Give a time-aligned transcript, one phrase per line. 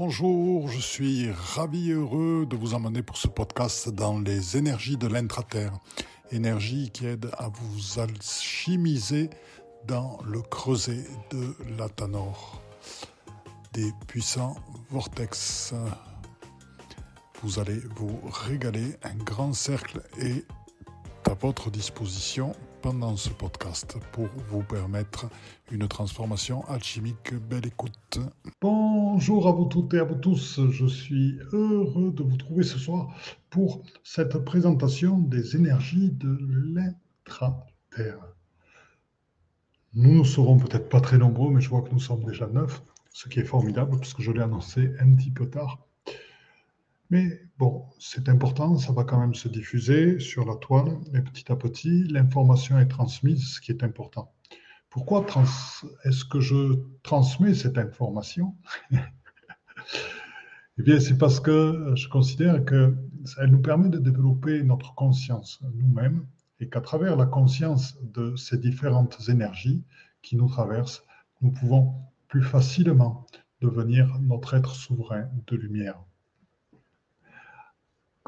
[0.00, 4.96] Bonjour, je suis ravi et heureux de vous emmener pour ce podcast dans les énergies
[4.96, 5.76] de l'intraterre.
[6.30, 9.28] Énergie qui aide à vous alchimiser
[9.88, 12.62] dans le creuset de l'Atanor.
[13.72, 14.54] Des puissants
[14.88, 15.74] vortex.
[17.42, 18.94] Vous allez vous régaler.
[19.02, 20.46] Un grand cercle est
[21.28, 25.26] à votre disposition pendant ce podcast pour vous permettre
[25.70, 27.34] une transformation alchimique.
[27.48, 28.18] Belle écoute.
[28.60, 30.60] Bonjour à vous toutes et à vous tous.
[30.70, 33.14] Je suis heureux de vous trouver ce soir
[33.50, 36.38] pour cette présentation des énergies de
[36.74, 38.34] l'intra-terre.
[39.94, 42.82] Nous ne serons peut-être pas très nombreux, mais je vois que nous sommes déjà neuf,
[43.12, 45.87] ce qui est formidable parce que je l'ai annoncé un petit peu tard.
[47.10, 51.50] Mais bon, c'est important, ça va quand même se diffuser sur la toile, mais petit
[51.50, 54.34] à petit, l'information est transmise, ce qui est important.
[54.90, 55.24] Pourquoi
[56.04, 58.56] est-ce que je transmets cette information?
[60.80, 66.24] Eh bien, c'est parce que je considère qu'elle nous permet de développer notre conscience nous-mêmes
[66.60, 69.82] et qu'à travers la conscience de ces différentes énergies
[70.22, 71.02] qui nous traversent,
[71.40, 71.94] nous pouvons
[72.28, 73.26] plus facilement
[73.60, 76.00] devenir notre être souverain de lumière.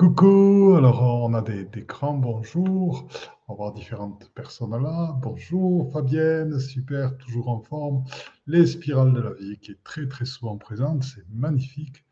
[0.01, 3.07] Coucou, alors on a des, grands bonjours,
[3.47, 5.15] on va voir différentes personnes là.
[5.21, 8.05] Bonjour Fabienne, super, toujours en forme.
[8.47, 12.03] Les spirales de la vie qui est très très souvent présente, c'est magnifique.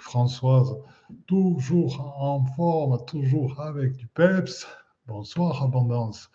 [0.00, 0.74] Françoise,
[1.26, 4.66] toujours en forme, toujours avec du peps.
[5.06, 6.30] Bonsoir Abondance,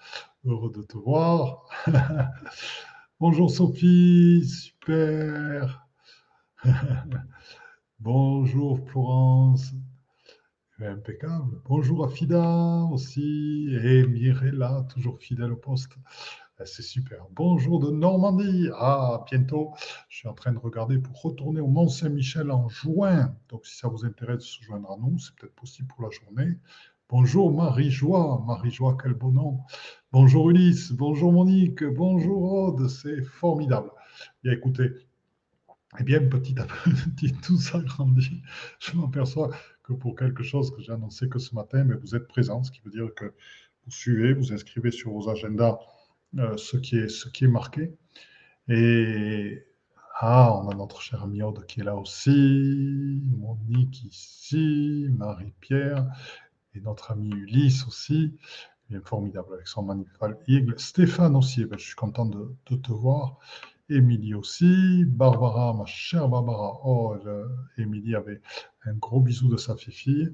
[0.45, 1.65] heureux de te voir.
[3.19, 5.87] Bonjour Sophie, super.
[7.99, 9.73] Bonjour Florence,
[10.81, 11.61] Impeccable.
[11.65, 15.91] Bonjour à Fida aussi, et Mirella, toujours fidèle au poste.
[16.61, 17.25] Eh, c'est super.
[17.31, 18.69] Bonjour de Normandie.
[18.75, 19.73] Ah, bientôt.
[20.07, 23.35] Je suis en train de regarder pour retourner au Mont-Saint-Michel en juin.
[23.49, 26.11] Donc, si ça vous intéresse de se joindre à nous, c'est peut-être possible pour la
[26.11, 26.57] journée.
[27.09, 28.41] Bonjour Marie-Joie.
[28.47, 29.59] Marie-Joie, quel beau nom.
[30.13, 30.93] Bonjour Ulysse.
[30.93, 31.83] Bonjour Monique.
[31.83, 32.87] Bonjour Aude.
[32.87, 33.91] C'est formidable.
[34.43, 34.91] Bien, écoutez,
[35.97, 38.41] eh bien, petit à petit, tout ça grandit.
[38.79, 39.49] Je m'aperçois
[39.95, 42.81] pour quelque chose que j'ai annoncé que ce matin, mais vous êtes présent, ce qui
[42.81, 45.79] veut dire que vous suivez, vous inscrivez sur vos agendas
[46.37, 47.91] euh, ce, qui est, ce qui est marqué.
[48.67, 49.65] Et
[50.19, 56.05] ah, on a notre cher ami qui est là aussi, Monique ici, Marie-Pierre,
[56.75, 58.37] et notre ami Ulysse aussi,
[58.89, 60.77] bien formidable avec son magnifique aigle.
[60.77, 63.39] Stéphane aussi, eh ben, je suis content de te voir.
[63.89, 66.79] Émilie aussi, Barbara, ma chère Barbara.
[66.85, 67.15] Oh,
[67.77, 68.39] Émilie avait
[68.85, 70.29] un gros bisou de sa fille.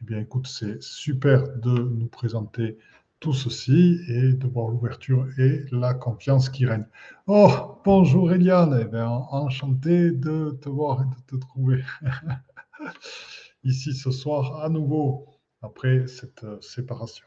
[0.00, 2.78] Eh bien, écoute, c'est super de nous présenter
[3.18, 6.86] tout ceci et de voir l'ouverture et la confiance qui règne.
[7.26, 11.82] Oh, bonjour Eliane, eh bien, enchanté de te voir et de te trouver
[13.64, 15.26] ici ce soir à nouveau
[15.60, 17.26] après cette séparation.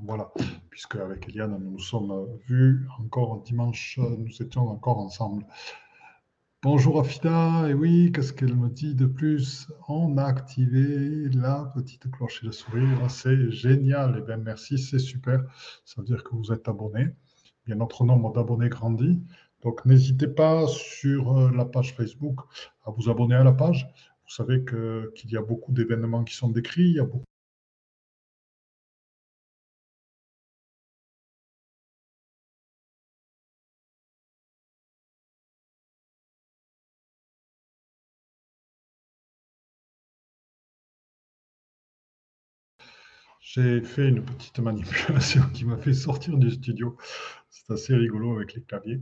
[0.00, 0.32] Voilà,
[0.70, 5.44] puisque avec Eliane, nous nous sommes vus encore dimanche, nous étions encore ensemble.
[6.62, 9.68] Bonjour Afida, et oui, qu'est-ce qu'elle me dit de plus?
[9.88, 14.78] On a activé la petite cloche et le sourire, c'est génial, et eh bien merci,
[14.78, 15.40] c'est super,
[15.84, 17.10] ça veut dire que vous êtes abonné.
[17.66, 19.22] Bien, notre nombre d'abonnés grandit,
[19.62, 22.40] donc n'hésitez pas sur euh, la page Facebook
[22.84, 23.86] à vous abonner à la page.
[24.24, 27.27] Vous savez qu'il y a beaucoup d'événements qui sont décrits, il y a beaucoup
[43.50, 46.98] J'ai fait une petite manipulation qui m'a fait sortir du studio.
[47.48, 49.00] C'est assez rigolo avec les claviers.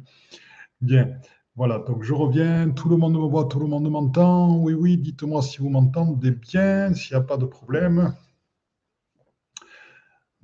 [0.81, 1.19] Bien,
[1.57, 2.71] voilà, donc je reviens.
[2.71, 4.57] Tout le monde me voit, tout le monde m'entend.
[4.59, 8.15] Oui, oui, dites-moi si vous m'entendez bien, s'il n'y a pas de problème.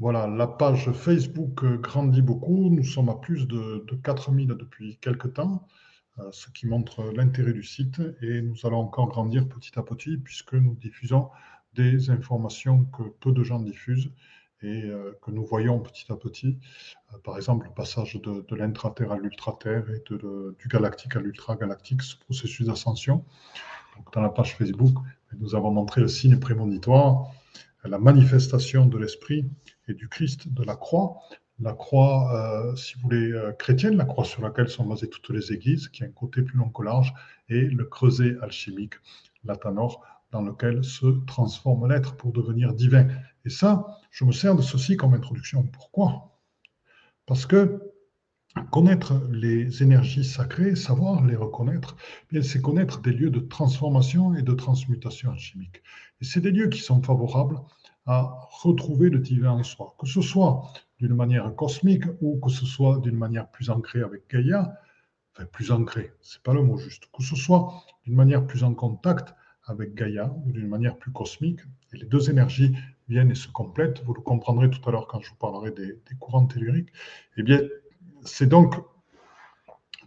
[0.01, 2.71] Voilà, la page Facebook grandit beaucoup.
[2.71, 5.69] Nous sommes à plus de, de 4000 depuis quelques temps,
[6.19, 8.03] euh, ce qui montre l'intérêt du site.
[8.21, 11.29] Et nous allons encore grandir petit à petit puisque nous diffusons
[11.75, 14.11] des informations que peu de gens diffusent
[14.63, 16.59] et euh, que nous voyons petit à petit.
[17.13, 21.21] Euh, par exemple, le passage de, de l'intraterre à l'ultraterre et de, du galactique à
[21.21, 23.25] l'ultra-galactique, ce processus d'ascension.
[24.13, 24.97] Dans la page Facebook,
[25.39, 27.31] nous avons montré le signe prémonitoire,
[27.85, 29.51] la manifestation de l'esprit
[29.89, 31.19] et du Christ de la croix.
[31.61, 35.53] La croix, euh, si vous voulez, chrétienne, la croix sur laquelle sont basées toutes les
[35.53, 37.13] églises, qui a un côté plus long que large,
[37.49, 38.95] et le creuset alchimique,
[39.45, 40.03] l'Atanor,
[40.33, 43.07] dans lequel se transforme l'être pour devenir divin.
[43.45, 45.63] Et ça, je me sers de ceci comme introduction.
[45.65, 46.41] Pourquoi?
[47.27, 47.93] Parce que
[48.71, 51.97] connaître les énergies sacrées, savoir les reconnaître,
[52.33, 55.83] eh c'est connaître des lieux de transformation et de transmutation chimique.
[56.21, 57.59] Et c'est des lieux qui sont favorables
[58.07, 60.65] à retrouver le divin en soi, que ce soit
[60.99, 64.75] d'une manière cosmique ou que ce soit d'une manière plus ancrée avec Gaïa,
[65.33, 67.73] enfin plus ancrée, c'est pas le mot juste, que ce soit
[68.05, 69.35] d'une manière plus en contact
[69.67, 71.61] avec Gaïa ou d'une manière plus cosmique,
[71.93, 72.75] et les deux énergies
[73.09, 75.99] viennent et se complètent, vous le comprendrez tout à l'heure quand je vous parlerai des,
[76.19, 76.93] courants telluriques,
[77.37, 77.61] eh bien
[78.25, 78.75] c'est donc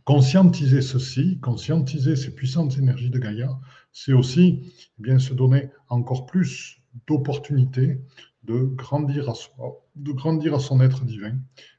[0.03, 3.59] conscientiser ceci, conscientiser ces puissantes énergies de Gaïa,
[3.91, 8.01] c'est aussi eh bien, se donner encore plus d'opportunités
[8.43, 11.37] de grandir à soi, de grandir à son être divin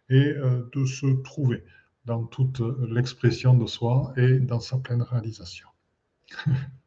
[0.09, 1.63] et euh, de se trouver
[2.05, 5.69] dans toute l'expression de soi et dans sa pleine réalisation.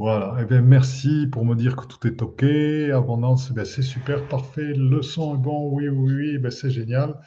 [0.00, 2.42] voilà, eh bien, merci pour me dire que tout est OK.
[2.42, 4.72] Abondance, eh c'est super, parfait.
[4.72, 7.20] Le son est bon, oui, oui, oui, ben, c'est génial.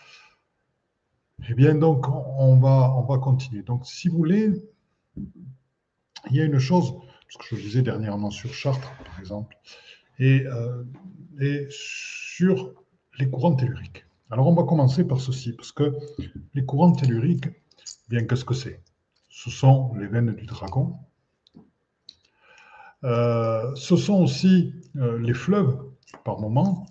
[1.47, 3.61] Eh bien, donc, on va, on va continuer.
[3.61, 4.53] Donc, si vous voulez,
[6.31, 6.95] il y a une chose,
[7.29, 9.55] ce que je disais dernièrement sur Chartres, par exemple,
[10.17, 10.83] et, euh,
[11.69, 12.73] sur
[13.19, 14.03] les courants telluriques.
[14.31, 15.95] Alors, on va commencer par ceci, parce que
[16.55, 17.49] les courants telluriques,
[18.09, 18.81] bien, qu'est-ce que c'est?
[19.29, 20.97] Ce sont les veines du dragon.
[23.03, 25.77] Euh, ce sont aussi euh, les fleuves,
[26.23, 26.85] par moment,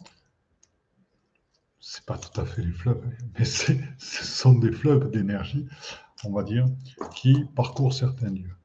[1.81, 3.03] c'est pas tout à fait les fleuves,
[3.39, 5.67] mais ce sont des fleuves d'énergie,
[6.25, 6.67] on va dire,
[7.15, 8.57] qui parcourent certains lieux.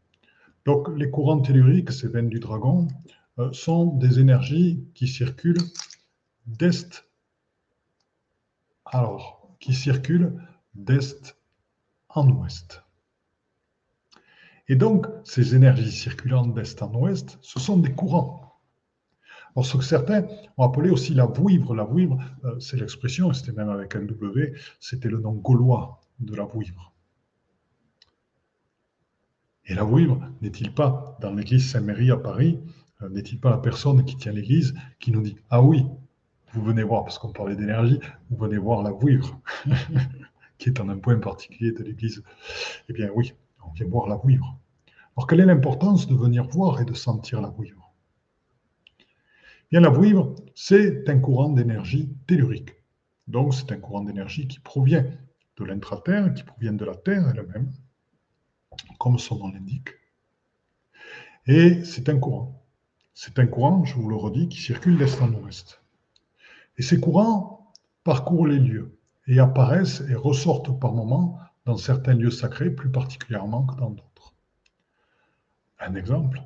[0.65, 2.87] Donc, les courants telluriques, ces veines du dragon,
[3.39, 5.61] euh, sont des énergies qui circulent
[6.45, 7.05] d'est.
[8.85, 10.41] Alors, qui circulent
[10.75, 11.37] d'est
[12.09, 12.83] en ouest.
[14.69, 18.59] Et donc, ces énergies circulant d'est en ouest, ce sont des courants.
[19.55, 20.27] Alors, ce que certains
[20.57, 21.73] ont appelé aussi la vouivre.
[21.73, 26.35] La vouivre, euh, c'est l'expression, c'était même avec un W, c'était le nom gaulois de
[26.35, 26.93] la vouivre.
[29.65, 32.59] Et la vouivre, n'est-il pas dans l'église Saint-Méry à Paris,
[33.01, 35.85] euh, n'est-il pas la personne qui tient l'église qui nous dit Ah oui,
[36.53, 37.99] vous venez voir, parce qu'on parlait d'énergie,
[38.29, 39.39] vous venez voir la vouivre,
[40.57, 42.23] qui est en un point particulier de l'église.
[42.89, 43.33] Eh bien oui,
[43.67, 44.57] on vient voir la vouivre.
[45.15, 47.87] Alors quelle est l'importance de venir voir et de sentir la vouivre
[49.69, 52.71] Bien, la vouivre, c'est un courant d'énergie tellurique.
[53.27, 55.05] Donc, c'est un courant d'énergie qui provient
[55.57, 57.73] de l'intraterre, qui provient de la Terre elle-même,
[58.97, 59.89] comme son nom l'indique.
[61.47, 62.63] Et c'est un courant.
[63.13, 65.81] C'est un courant, je vous le redis, qui circule d'est en ouest.
[66.77, 67.73] Et ces courants
[68.05, 68.97] parcourent les lieux
[69.27, 74.33] et apparaissent et ressortent par moments dans certains lieux sacrés, plus particulièrement que dans d'autres.
[75.79, 76.41] Un exemple,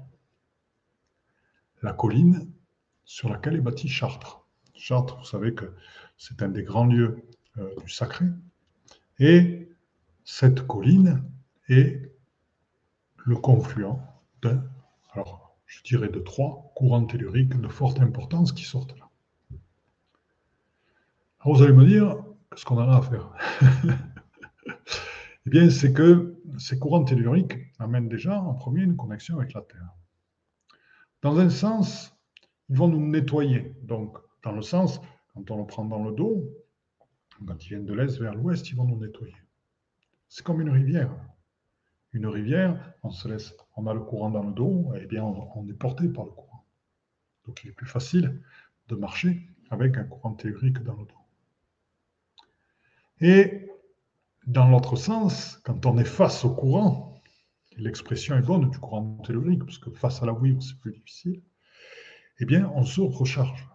[1.84, 2.52] la colline
[3.06, 4.44] sur laquelle est bâti Chartres.
[4.74, 5.76] Chartres, vous savez que
[6.18, 7.24] c'est un des grands lieux
[7.60, 8.26] euh, du sacré.
[9.20, 9.70] Et
[10.24, 11.24] cette colline
[11.70, 12.12] est
[13.18, 14.00] le confluent
[14.42, 14.64] d'un,
[15.14, 19.08] alors je dirais de trois courants telluriques de forte importance qui sortent là.
[21.42, 22.18] Alors vous allez me dire,
[22.50, 23.30] qu'est-ce qu'on a à faire?
[25.46, 29.62] Eh bien, c'est que ces courants telluriques amènent déjà en premier une connexion avec la
[29.62, 29.94] Terre.
[31.22, 32.16] Dans un sens,
[32.70, 33.76] ils vont nous nettoyer.
[33.84, 35.02] Donc, dans le sens,
[35.34, 36.44] quand on le prend dans le dos,
[37.46, 39.36] quand ils viennent de l'est vers l'ouest, ils vont nous nettoyer.
[40.30, 41.12] C'est comme une rivière.
[42.14, 45.68] Une rivière, on se laisse, on a le courant dans le dos, et bien on,
[45.68, 46.66] est porté par le courant.
[47.46, 48.42] Donc il est plus facile
[48.90, 51.16] de marcher avec un courant tellurique dans le dos.
[53.22, 53.71] Et
[54.48, 57.22] dans l'autre sens, quand on est face au courant,
[57.78, 61.42] l'expression est bonne du courant tellurique, parce que face à la vouivre, c'est plus difficile,
[62.40, 63.68] eh bien, on se recharge.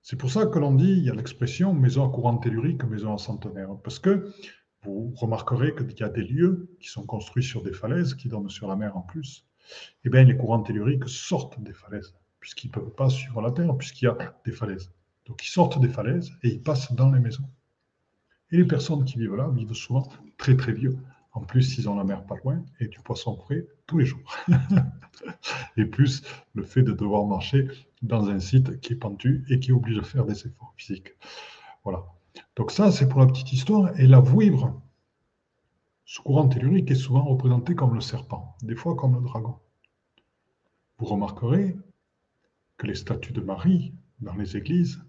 [0.00, 3.14] C'est pour ça que l'on dit, il y a l'expression maison à courant tellurique, maison
[3.14, 4.32] à centenaire, parce que
[4.82, 8.48] vous remarquerez qu'il y a des lieux qui sont construits sur des falaises, qui donnent
[8.48, 9.44] sur la mer en plus.
[10.04, 13.76] Eh bien, les courants telluriques sortent des falaises, puisqu'ils ne peuvent pas suivre la terre,
[13.76, 14.16] puisqu'il y a
[14.46, 14.90] des falaises.
[15.26, 17.50] Donc, ils sortent des falaises et ils passent dans les maisons.
[18.50, 20.96] Et les personnes qui vivent là vivent souvent très très vieux.
[21.32, 24.36] En plus, ils ont la mer pas loin et du poisson frais tous les jours.
[25.76, 26.22] et plus
[26.54, 27.68] le fait de devoir marcher
[28.02, 31.14] dans un site qui est pentu et qui oblige à faire des efforts physiques.
[31.84, 32.04] Voilà.
[32.56, 33.98] Donc ça, c'est pour la petite histoire.
[34.00, 34.80] Et la vouivre,
[36.04, 39.56] ce courant tellurique est souvent représenté comme le serpent, des fois comme le dragon.
[40.98, 41.76] Vous remarquerez
[42.78, 45.04] que les statues de Marie dans les églises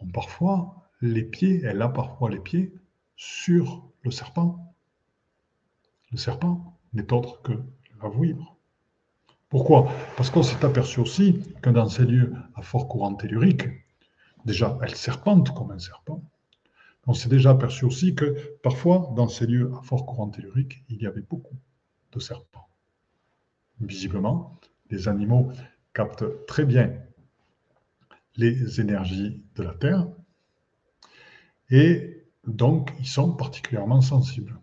[0.00, 2.72] ont parfois les pieds, elle a parfois les pieds
[3.16, 4.74] sur le serpent
[6.14, 7.52] le serpent n'est autre que
[8.00, 8.56] la vouivre.
[9.48, 9.90] Pourquoi?
[10.16, 13.64] Parce qu'on s'est aperçu aussi que dans ces lieux à fort courant tellurique,
[14.44, 16.22] déjà, elle serpente comme un serpent,
[17.08, 21.02] On s'est déjà aperçu aussi que parfois, dans ces lieux à fort courant tellurique, il
[21.02, 21.56] y avait beaucoup
[22.12, 22.68] de serpents.
[23.80, 24.60] Visiblement,
[24.90, 25.50] les animaux
[25.94, 26.94] captent très bien
[28.36, 30.06] les énergies de la Terre
[31.70, 34.58] et donc ils sont particulièrement sensibles.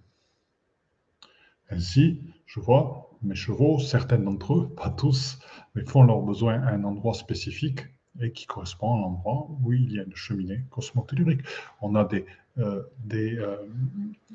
[1.69, 5.39] Ainsi, je vois mes chevaux, certains d'entre eux, pas tous,
[5.75, 7.81] mais font leurs besoins à un endroit spécifique
[8.19, 11.41] et qui correspond à l'endroit où il y a une cheminée cosmotellurique.
[11.81, 12.25] On a des,
[12.57, 13.57] euh, euh,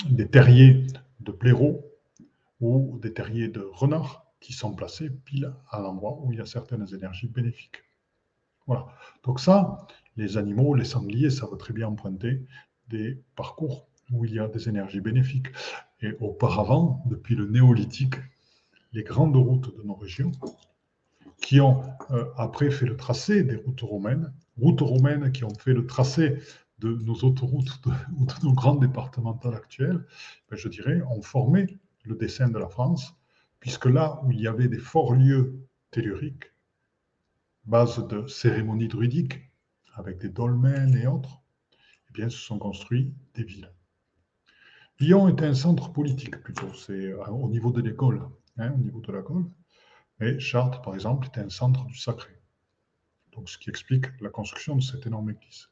[0.09, 0.87] des, terriers
[1.21, 1.85] de blaireaux
[2.61, 6.47] ou des terriers de renards qui sont placés pile à l'endroit où il y a
[6.47, 7.83] certaines énergies bénéfiques.
[8.67, 8.87] Voilà.
[9.25, 12.43] Donc ça, les animaux, les sangliers savent très bien emprunter
[12.89, 15.49] des parcours où il y a des énergies bénéfiques.
[16.01, 18.17] Et auparavant, depuis le néolithique,
[18.93, 20.33] les grandes routes de nos régions,
[21.41, 25.75] qui ont euh, après fait le tracé des routes romaines, routes romaines qui ont fait
[25.75, 26.39] le tracé
[26.79, 27.79] de nos autoroutes
[28.19, 30.05] ou de nos grandes départementales actuelles,
[30.51, 33.15] ben, je dirais, ont formé le dessin de la France,
[33.61, 36.53] puisque là où il y avait des forts lieux telluriques,
[37.65, 39.41] base de cérémonies druidiques,
[39.97, 41.43] avec des dolmens et autres,
[42.09, 43.73] eh bien, se sont construits des villes.
[45.01, 48.27] Lyon était un centre politique plutôt, c'est euh, au niveau de l'école,
[48.57, 49.45] hein, au niveau de la l'école.
[50.21, 52.33] Et Chartres, par exemple, était un centre du sacré.
[53.33, 55.69] Donc, ce qui explique la construction de cette énorme église.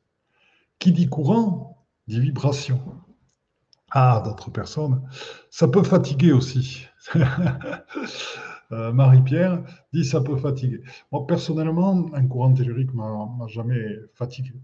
[0.79, 2.83] Qui dit courant dit vibration.
[3.91, 5.09] Ah, d'autres personnes.
[5.51, 6.87] Ça peut fatiguer aussi.
[8.73, 10.83] Euh, Marie-Pierre dit ça peut fatiguer.
[11.13, 14.55] Moi, personnellement, un courant tellurique ne m'a jamais fatigué.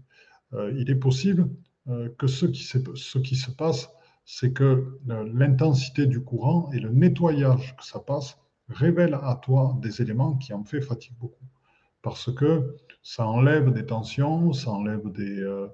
[0.53, 1.49] Euh, il est possible
[1.89, 3.89] euh, que ce qui, se passe,
[4.25, 8.37] c'est que l'intensité du courant et le nettoyage que ça passe
[8.69, 11.45] révèle à toi des éléments qui en fait fatigue beaucoup.
[12.01, 15.67] Parce que ça enlève des tensions, ça enlève des,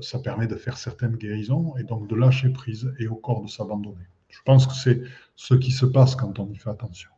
[0.00, 3.48] ça permet de faire certaines guérisons et donc de lâcher prise et au corps de
[3.48, 4.06] s'abandonner.
[4.28, 5.02] Je pense que c'est
[5.34, 7.10] ce qui se passe quand on y fait attention.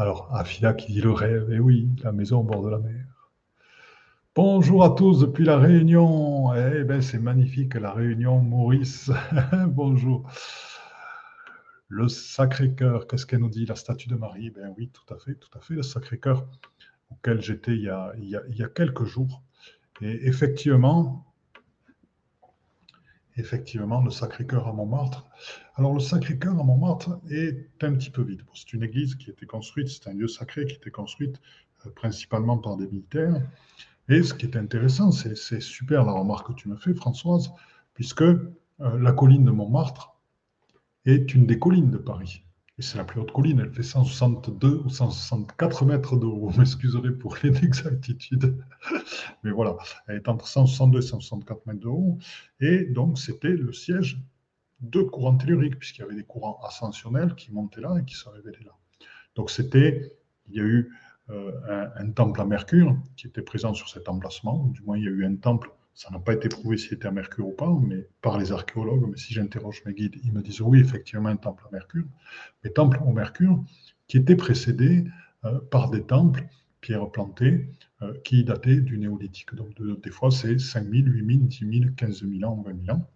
[0.00, 3.04] Alors, Afida qui dit le rêve, et oui, la maison au bord de la mer.
[4.36, 6.54] Bonjour à tous depuis la Réunion.
[6.54, 9.10] Eh bien, c'est magnifique, la Réunion, Maurice.
[9.66, 10.30] Bonjour.
[11.88, 14.50] Le Sacré-Cœur, qu'est-ce qu'elle nous dit La statue de Marie?
[14.50, 15.74] Ben oui, tout à fait, tout à fait.
[15.74, 16.46] Le Sacré-Cœur
[17.10, 19.42] auquel j'étais il, il, y a quelques jours.
[20.00, 21.26] Et effectivement,
[23.38, 25.26] effectivement, le Sacré-Cœur à Montmartre.
[25.76, 28.42] Alors, le Sacré-Cœur à Montmartre est un petit peu vide.
[28.54, 31.40] C'est une église qui a été construite, c'est un lieu sacré qui a été construite
[31.86, 33.40] euh, principalement par des militaires.
[34.08, 37.50] Et ce qui est intéressant, c'est super la remarque que tu me fais, Françoise,
[37.94, 38.38] puisque euh,
[38.78, 40.16] la colline de Montmartre
[41.04, 42.42] est une des collines de Paris.
[42.78, 46.48] Et c'est la plus haute colline, elle fait 162 ou 164 mètres de haut.
[46.48, 48.56] Vous m'excuserez pour l'inexactitude.
[49.42, 52.18] Mais voilà, elle est entre 162 et 164 mètres de haut.
[52.60, 54.20] Et donc, c'était le siège
[54.80, 58.28] de courants telluriques, puisqu'il y avait des courants ascensionnels qui montaient là et qui se
[58.28, 58.76] révélaient là.
[59.34, 60.16] Donc, c'était,
[60.48, 60.92] il y a eu
[61.30, 65.04] euh, un, un, temple à Mercure qui était présent sur cet emplacement, du moins, il
[65.04, 67.52] y a eu un temple ça n'a pas été prouvé s'il était à Mercure ou
[67.52, 69.04] pas, mais par les archéologues.
[69.10, 72.04] Mais si j'interroge mes guides, ils me disent oui, effectivement, un temple à Mercure.
[72.62, 73.64] Mais temple au Mercure
[74.06, 75.06] qui était précédé
[75.44, 76.46] euh, par des temples,
[76.80, 77.68] pierres plantées,
[78.02, 79.52] euh, qui dataient du néolithique.
[79.56, 83.10] Donc, des fois, c'est 5000, 8000, 10 000, 15 000 ans, 20 000 ans.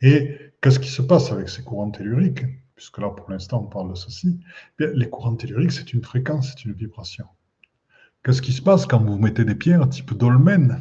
[0.00, 2.44] Et qu'est-ce qui se passe avec ces courants telluriques?
[2.76, 4.38] Puisque là, pour l'instant, on parle de ceci.
[4.78, 7.26] Bien, les courants telluriques, c'est une fréquence, c'est une vibration.
[8.22, 10.80] Qu'est-ce qui se passe quand vous mettez des pierres type dolmen?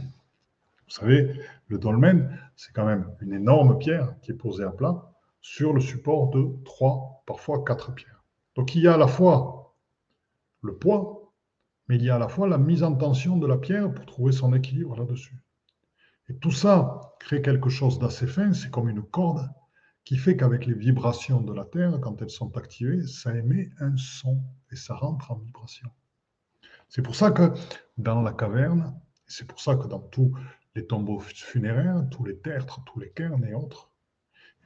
[0.91, 5.13] Vous savez, le dolmen, c'est quand même une énorme pierre qui est posée à plat
[5.39, 8.25] sur le support de trois, parfois quatre pierres.
[8.55, 9.73] Donc il y a à la fois
[10.61, 11.33] le poids,
[11.87, 14.05] mais il y a à la fois la mise en tension de la pierre pour
[14.05, 15.41] trouver son équilibre là-dessus.
[16.27, 19.49] Et tout ça crée quelque chose d'assez fin, c'est comme une corde
[20.03, 23.95] qui fait qu'avec les vibrations de la Terre, quand elles sont activées, ça émet un
[23.95, 25.89] son et ça rentre en vibration.
[26.89, 27.53] C'est pour ça que
[27.97, 28.93] dans la caverne,
[29.25, 30.35] c'est pour ça que dans tout
[30.75, 33.91] les tombeaux funéraires, tous les tertres, tous les cairns et autres,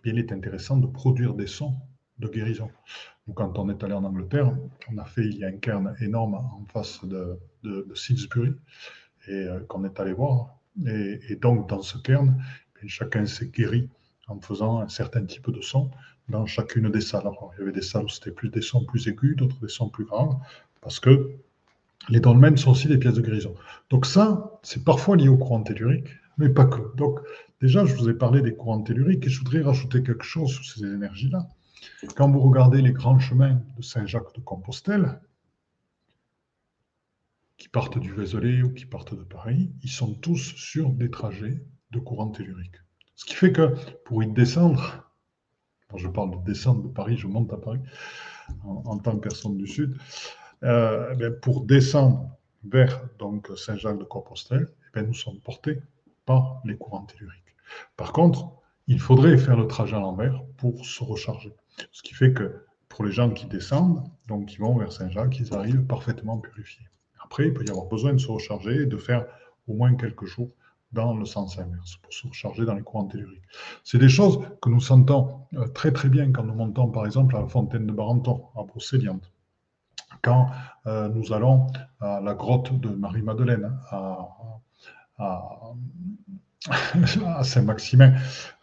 [0.04, 1.76] eh il est intéressant de produire des sons
[2.20, 2.70] de guérison.
[3.34, 4.56] quand on est allé en Angleterre,
[4.90, 7.94] on a fait, il y a un cairn énorme en face de, de,
[9.28, 10.60] et euh, qu'on est allé voir.
[10.86, 12.42] Et, donc, dans ce cairn,
[12.84, 13.90] eh chacun s'est guéri
[14.28, 15.90] en faisant un certain type de son
[16.30, 17.30] dans chacune des salles.
[17.54, 19.90] il y avait des salles où c'était plus des sons plus aigus, d'autres des sons
[19.90, 20.36] plus graves,
[20.82, 21.32] parce que
[22.10, 23.56] les dolmens sont aussi des pièces de guérison.
[23.90, 26.08] Donc ça, c'est parfois lié au courant tellurique,
[26.38, 26.96] mais pas que.
[26.96, 27.20] Donc
[27.62, 30.66] déjà, je vous ai parlé des courants telluriques et je voudrais rajouter quelque chose sur
[30.66, 31.48] ces énergies-là.
[32.16, 35.20] Quand vous regardez les grands chemins de Saint-Jacques de Compostelle,
[37.58, 41.64] qui partent du Vézelay ou qui partent de Paris, ils sont tous sur des trajets
[41.92, 42.76] de courant tellurique.
[43.16, 45.10] Ce qui fait que pour y descendre,
[45.88, 47.80] quand je parle de descendre de Paris, je monte à Paris
[48.64, 49.98] en, tant que personne du Sud,
[50.66, 52.30] euh, eh pour descendre
[52.68, 55.82] vers donc Saint-Jacques de Compostelle, eh nous sommes portés
[56.26, 57.56] par les courants telluriques.
[57.96, 58.50] Par contre,
[58.88, 61.54] il faudrait faire le trajet à l'envers pour se recharger.
[61.92, 65.54] Ce qui fait que pour les gens qui descendent, donc qui vont vers Saint-Jacques, ils
[65.54, 66.88] arrivent parfaitement purifiés.
[67.24, 69.26] Après, il peut y avoir besoin de se recharger et de faire
[69.68, 70.52] au moins quelques jours
[70.92, 73.44] dans le sens inverse pour se recharger dans les courants telluriques.
[73.84, 77.36] C'est des choses que nous sentons euh, très très bien quand nous montons par exemple
[77.36, 79.26] à la fontaine de Barenton, à Brocéliande,
[80.26, 80.50] quand
[80.88, 81.68] euh, nous allons
[82.00, 84.28] à la grotte de Marie-Madeleine, à,
[87.44, 88.16] Saint-Maximin,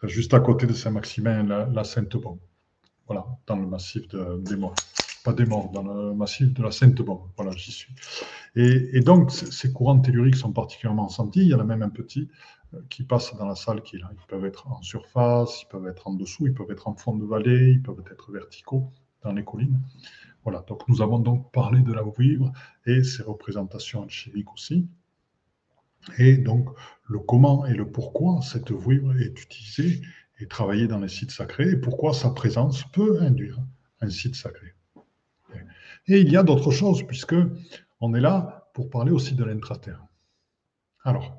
[0.03, 2.39] juste à côté de Saint-Maximin, la, Sainte-Bombe.
[3.07, 4.75] Voilà, dans le massif des morts.
[5.23, 7.29] Pas des morts, dans le massif de la Sainte-Bombe.
[7.37, 7.95] Voilà, j'y suis.
[8.55, 11.43] Et, donc, ces courants telluriques sont particulièrement sentis.
[11.43, 12.27] Il y en a même un petit
[12.73, 14.09] euh, qui passe dans la salle qui est là.
[14.11, 17.15] Ils peuvent être en surface, ils peuvent être en dessous, ils peuvent être en fond
[17.15, 18.91] de vallée, ils peuvent être verticaux
[19.23, 19.79] dans les collines.
[20.43, 22.51] Voilà, donc nous avons donc parlé de la vivre
[22.85, 24.87] et ses représentations alchimiques aussi.
[26.17, 26.69] Et donc,
[27.05, 30.01] le comment et le pourquoi cette vouivre est utilisée
[30.39, 33.59] et travaillée dans les sites sacrés et pourquoi sa présence peut induire
[34.01, 34.73] un site sacré.
[36.07, 37.35] Et il y a d'autres choses, puisque
[38.01, 40.05] on est là pour parler aussi de l'intraterre.
[41.05, 41.37] Alors,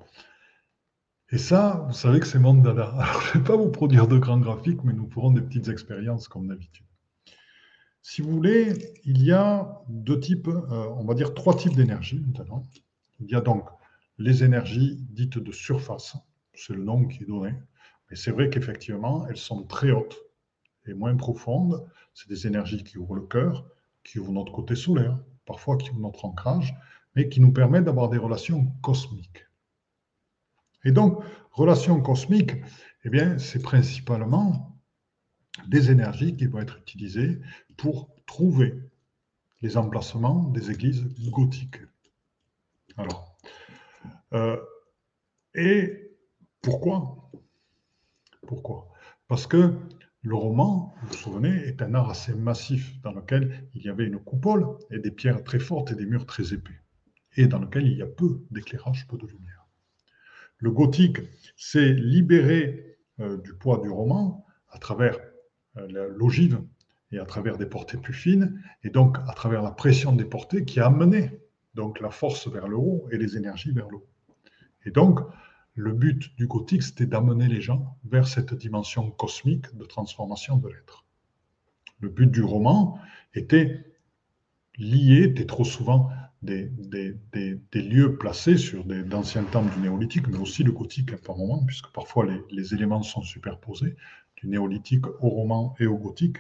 [1.30, 2.84] et ça, vous savez que c'est mon dada.
[2.99, 5.68] Alors, je ne vais pas vous produire de grands graphiques, mais nous ferons des petites
[5.68, 6.87] expériences comme d'habitude.
[8.06, 12.20] Si vous voulez, il y a deux types, euh, on va dire trois types d'énergie
[12.20, 12.62] maintenant.
[13.18, 13.66] Il y a donc
[14.18, 16.14] les énergies dites de surface,
[16.52, 17.54] c'est le nom qui est donné,
[18.11, 20.18] mais c'est vrai qu'effectivement, elles sont très hautes
[20.87, 21.82] et moins profondes.
[22.12, 23.64] C'est des énergies qui ouvrent le cœur,
[24.04, 26.75] qui ouvrent notre côté solaire, parfois qui ont notre ancrage,
[27.16, 29.46] mais qui nous permet d'avoir des relations cosmiques.
[30.84, 32.56] Et donc, relations cosmiques,
[33.04, 34.73] eh bien, c'est principalement
[35.68, 37.40] des énergies qui vont être utilisées
[37.76, 38.75] pour trouver
[39.62, 41.81] les emplacements des églises gothiques.
[42.96, 43.37] Alors,
[44.33, 44.57] euh,
[45.55, 46.11] et
[46.61, 47.31] pourquoi?
[48.46, 48.92] Pourquoi?
[49.28, 49.74] Parce que
[50.22, 54.07] le roman, vous vous souvenez, est un art assez massif dans lequel il y avait
[54.07, 56.81] une coupole et des pierres très fortes et des murs très épais,
[57.37, 59.66] et dans lequel il y a peu d'éclairage, peu de lumière.
[60.59, 61.18] Le gothique
[61.57, 65.18] s'est libéré euh, du poids du roman à travers
[65.76, 66.62] l'ogive
[67.12, 70.64] et à travers des portées plus fines, et donc à travers la pression des portées
[70.64, 71.38] qui a amené
[71.74, 74.08] donc la force vers le haut et les énergies vers le haut.
[74.84, 75.20] Et donc,
[75.74, 80.68] le but du gothique, c'était d'amener les gens vers cette dimension cosmique de transformation de
[80.68, 81.04] l'être.
[82.00, 82.98] Le but du roman
[83.34, 83.84] était
[84.76, 86.10] lié, était trop souvent
[86.42, 86.70] des,
[87.72, 92.26] lieux placés sur d'anciens temps du néolithique, mais aussi le gothique par moment, puisque parfois
[92.50, 93.96] les, éléments sont superposés,
[94.46, 96.38] néolithique au roman et au gothique.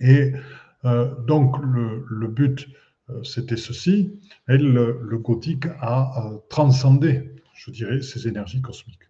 [0.00, 0.32] Et
[0.84, 2.68] euh, donc le, but,
[3.10, 4.18] euh, c'était ceci,
[4.48, 9.08] et le, gothique a euh, transcendé je dirais, ces énergies cosmiques.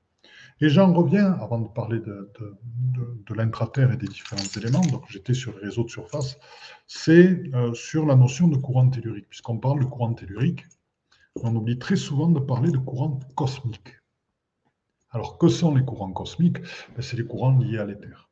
[0.61, 5.33] Et j'en reviens, avant de parler de, de, l'intraterre et des différents éléments, donc j'étais
[5.35, 6.39] sur les réseaux de surface,
[6.87, 9.29] c'est sur la notion de courant tellurique.
[9.31, 10.65] Puisqu'on parle de courant tellurique,
[11.43, 13.97] on oublie très souvent de parler de courant cosmique.
[15.15, 16.61] Alors, que sont les courants cosmiques?
[16.95, 18.29] Ben, C'est les courants liés à l'éther.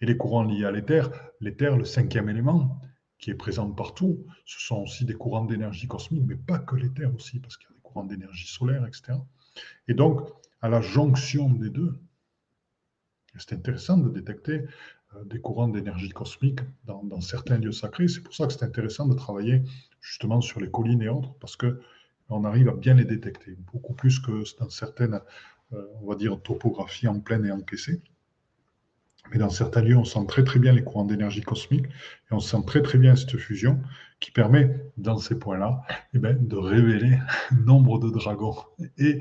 [0.00, 2.80] Et les courants liés à l'éther, l'éther, le cinquième élément,
[3.18, 7.06] qui est présent partout, ce sont aussi des courants d'énergie cosmique, mais pas que l'éther
[7.14, 9.16] aussi, parce qu'il y a d'énergie solaire, etc.
[9.86, 10.28] Et donc,
[10.60, 11.94] à la jonction des deux,
[13.38, 14.64] c'est intéressant de détecter
[15.14, 18.08] euh, des courants d'énergie cosmique dans, certains lieux sacrés.
[18.08, 19.62] C'est pour ça que c'est intéressant de travailler
[20.00, 21.80] justement sur les collines et autres, parce que
[22.28, 25.20] on arrive à bien les détecter, beaucoup plus que dans certaines,
[25.72, 28.00] euh, on va dire, topographies en pleine et encaissées.
[29.30, 32.40] Mais dans certains lieux, on sent très très bien les courants d'énergie cosmique et on
[32.40, 33.80] sent très très bien cette fusion
[34.20, 35.82] qui permet, dans ces points-là,
[36.12, 37.18] eh ben, de révéler
[37.52, 38.56] nombre de dragons
[38.98, 39.18] et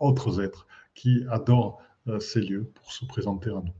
[0.00, 3.72] autres êtres qui adorent euh, ces lieux pour se présenter à nous.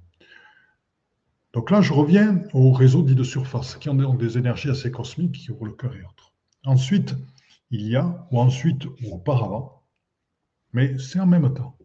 [1.53, 5.37] Donc là, je reviens au réseau dit de surface, qui ont des énergies assez cosmiques
[5.37, 6.33] qui ouvrent le cœur et autres.
[6.65, 7.15] Ensuite,
[7.75, 9.83] il y a, ou ensuite, ou auparavant,
[10.73, 11.77] mais c'est en même temps,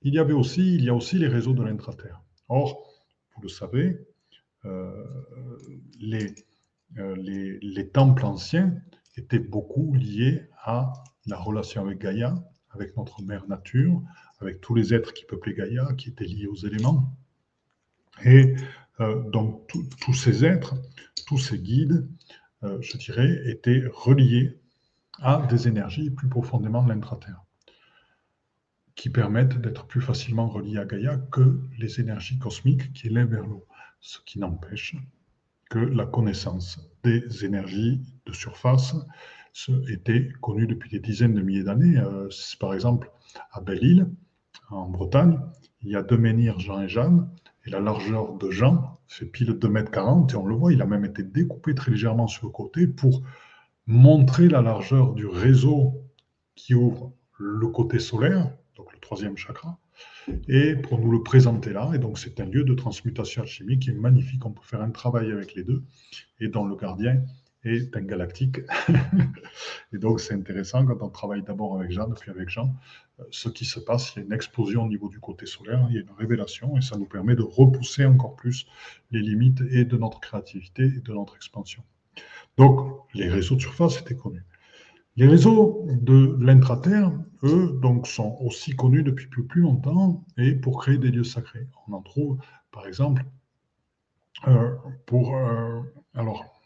[0.00, 2.22] il y avait aussi, il y a aussi les réseaux de l'intraterre.
[2.48, 2.88] Or,
[3.36, 3.98] vous le savez,
[4.64, 5.04] euh,
[6.96, 8.80] euh, les, les, temples anciens
[9.16, 10.94] étaient beaucoup liés à
[11.26, 12.34] la relation avec Gaïa,
[12.70, 14.02] avec notre mère nature,
[14.40, 17.14] avec tous les êtres qui peuplaient Gaïa, qui étaient liés aux éléments.
[18.24, 18.56] Et
[19.00, 20.74] euh, donc tous ces êtres,
[21.26, 22.08] tous ces guides,
[22.62, 24.58] je dirais, étaient reliés
[25.22, 27.44] à des énergies plus profondément de l'intraterre,
[28.94, 33.46] qui permettent d'être plus facilement reliés à Gaïa que les énergies cosmiques qui élèvent vers
[33.46, 33.66] l'eau.
[34.00, 34.96] Ce qui n'empêche
[35.70, 38.94] que la connaissance des énergies de surface
[39.88, 41.98] était connue depuis des dizaines de milliers d'années.
[41.98, 42.28] Euh,
[42.60, 43.10] par exemple,
[43.52, 44.08] à Belle-Île,
[44.70, 45.38] en Bretagne,
[45.82, 47.28] il y a deux menhirs, Jean et Jeanne,
[47.66, 50.82] et la largeur de Jean fait pile 2 mètres 40, et on le voit, il
[50.82, 53.22] a même été découpé très légèrement sur le côté pour
[53.88, 55.94] montrer la largeur du réseau
[56.54, 59.78] qui ouvre le côté solaire, donc le troisième chakra,
[60.46, 61.90] et pour nous le présenter là.
[61.94, 64.90] Et donc c'est un lieu de transmutation alchimique qui est magnifique, on peut faire un
[64.90, 65.82] travail avec les deux,
[66.38, 67.22] et dont le gardien
[67.64, 68.60] est un galactique.
[69.94, 72.74] et donc c'est intéressant quand on travaille d'abord avec Jeanne, puis avec Jean,
[73.30, 75.94] ce qui se passe, il y a une explosion au niveau du côté solaire, il
[75.94, 78.66] y a une révélation, et ça nous permet de repousser encore plus
[79.10, 81.82] les limites et de notre créativité et de notre expansion.
[82.56, 84.44] Donc les réseaux de surface étaient connus.
[85.16, 90.96] Les réseaux de l'intraterre, eux, donc, sont aussi connus depuis plus, longtemps et pour créer
[90.96, 91.66] des lieux sacrés.
[91.88, 92.38] On en trouve,
[92.70, 93.24] par exemple,
[94.46, 94.76] euh,
[95.06, 95.36] pour.
[95.36, 95.80] Euh,
[96.14, 96.62] alors.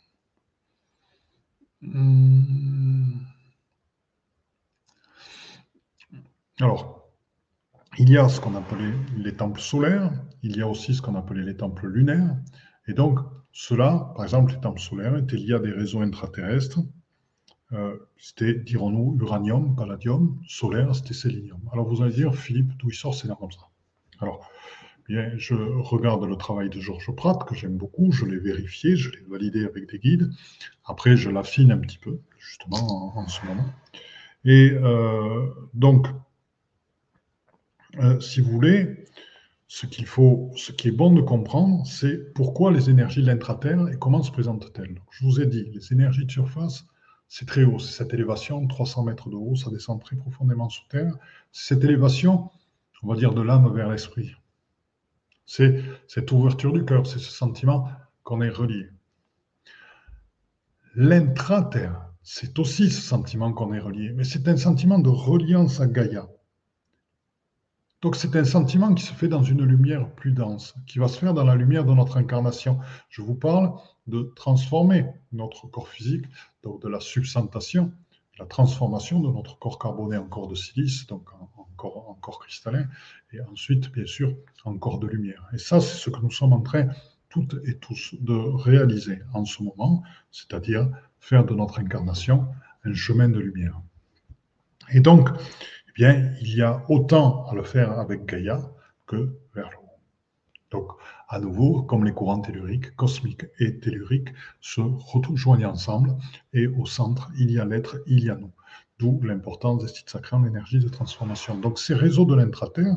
[1.81, 3.23] Hmm,
[6.61, 7.09] alors,
[7.99, 10.13] il y a ce qu'on appelait les temples solaires,
[10.43, 12.37] il y a aussi ce qu'on appelait les temples lunaires.
[12.87, 13.19] Et donc,
[13.53, 16.81] cela, par exemple, les temples solaires étaient liés à des réseaux intraterrestres?
[17.73, 21.61] Euh, c'était, dirons-nous, uranium, palladium, solaire, c'était sélénium.
[21.73, 23.69] Alors vous allez dire, Philippe, d'où il sort ces noms comme ça?
[24.21, 24.51] Alors,
[25.09, 29.11] bien, je regarde le travail de Georges Pratt, que j'aime beaucoup, je l'ai vérifié, je
[29.11, 30.31] l'ai validé avec des guides.
[30.85, 33.67] Après, je l'affine un petit peu, justement, en, ce moment.
[34.45, 36.09] Et euh, donc,
[37.99, 39.02] euh, si vous voulez,
[39.73, 43.89] ce qu'il faut, ce qui est bon de comprendre, c'est pourquoi les énergies de l'intraterre
[43.89, 45.01] et comment se présentent-elles.
[45.11, 46.85] Je vous ai dit, les énergies de surface,
[47.27, 50.87] c'est très haut, c'est cette élévation, 300 mètres de haut, ça descend très profondément sous
[50.91, 51.17] terre.
[51.53, 52.51] Cette élévation,
[53.03, 54.37] on va dire, de l'âme vers l'esprit.
[55.47, 57.89] C'est cette ouverture du cœur, c'est ce sentiment
[58.25, 58.91] qu'on est relié.
[60.95, 65.87] L'intraterre, c'est aussi ce sentiment qu'on est relié, mais c'est un sentiment de reliance à
[65.87, 66.29] Gaïa.
[68.03, 71.19] Donc c'est un sentiment qui se fait dans une lumière plus dense, qui va se
[71.19, 72.81] faire dans la lumière de notre incarnation.
[73.09, 73.73] Je vous parle
[74.09, 76.25] de transformer notre corps physique,
[76.65, 77.93] donc de la substantation,
[78.41, 82.87] la transformation de notre corps carboné en corps de silice, donc en, corps, cristallin,
[83.33, 84.35] et ensuite, bien sûr,
[84.65, 85.49] en corps de lumière.
[85.53, 86.89] Et ça, c'est ce que nous sommes en train,
[87.29, 92.49] toutes et tous, de réaliser en ce moment, c'est-à-dire faire de notre incarnation
[92.85, 93.81] un chemin de lumière.
[94.91, 95.29] Et donc,
[95.93, 98.59] eh bien, il y a autant à le faire avec Gaïa
[99.07, 100.01] que vers le haut.
[100.71, 100.89] Donc,
[101.29, 106.17] à nouveau, comme les courants telluriques, cosmiques et telluriques se rejoignent ensemble,
[106.55, 108.53] et au centre, il y a l'être, il y a nous.
[108.99, 111.59] D'où l'importance des sites sacrés en énergie de transformation.
[111.59, 112.97] Donc, ces réseaux de l'intraterre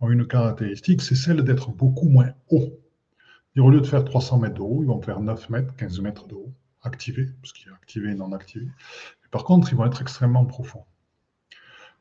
[0.00, 2.68] ont une caractéristique, c'est celle d'être beaucoup moins haut.
[3.56, 6.28] Au lieu de faire 300 mètres de haut, ils vont faire 9 mètres, 15 mètres
[6.28, 8.66] de haut, activés, parce qu'il y a activé et non activé.
[9.30, 10.84] par contre, ils vont être extrêmement profonds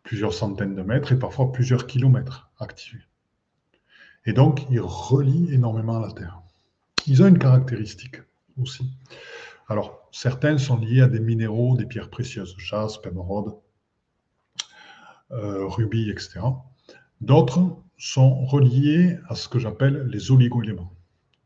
[0.06, 3.04] plusieurs centaines de mètres et parfois plusieurs kilomètres activés.
[4.26, 6.42] Et donc, ils relient énormément la Terre.
[7.08, 8.18] Ils ont une caractéristique
[8.62, 8.90] aussi.
[9.68, 13.56] Alors, certains sont liés à des minéraux, des pierres précieuses, jaspe, émeraude,
[15.32, 16.40] euh, rubis, etc.
[17.20, 20.94] D'autres sont reliés à ce que j'appelle les oligo-éléments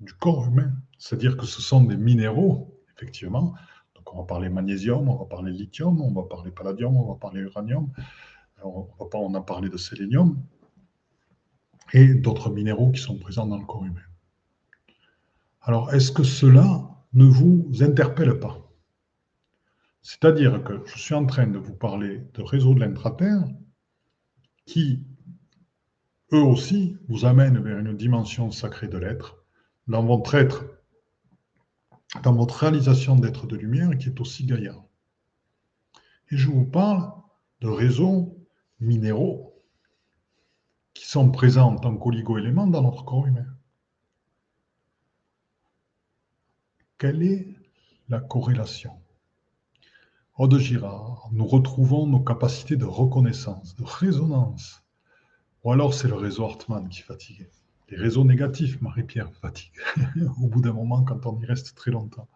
[0.02, 0.72] du corps humain.
[0.98, 3.54] C'est-à-dire que ce sont des minéraux, effectivement.
[3.96, 7.20] Donc, on va parler magnésium, on va parler lithium, on va parler palladium, on va
[7.20, 7.90] parler uranium,
[8.64, 10.42] on, a parlé de sélénium
[11.94, 14.02] et d'autres minéraux qui sont présents dans le corps humain.
[15.62, 18.70] Alors, est-ce que cela ne vous interpelle pas?
[20.02, 23.44] C'est-à-dire que je suis en train de vous parler de réseaux de l'intraterre
[24.66, 25.04] qui,
[26.32, 29.44] eux aussi, vous amènent vers une dimension sacrée de l'être,
[29.88, 30.66] dans votre être,
[32.24, 34.76] dans votre réalisation d'être de lumière qui est aussi Gaïa.
[36.32, 37.12] Et je vous parle
[37.62, 38.39] de réseaux
[38.80, 39.56] minéraux
[40.94, 43.46] qui sont présents en tant qu'oligo-éléments dans notre corps humain.
[46.98, 47.48] Quelle est
[48.10, 49.00] la corrélation?
[50.38, 54.82] Au de Girard, nous retrouvons nos capacités de reconnaissance, de résonance.
[55.64, 57.50] Ou alors c'est le réseau Hartmann qui fatigue.
[57.90, 59.82] Les réseaux négatifs, Marie-Pierre, fatiguent
[60.42, 62.28] au bout d'un moment quand on y reste très longtemps.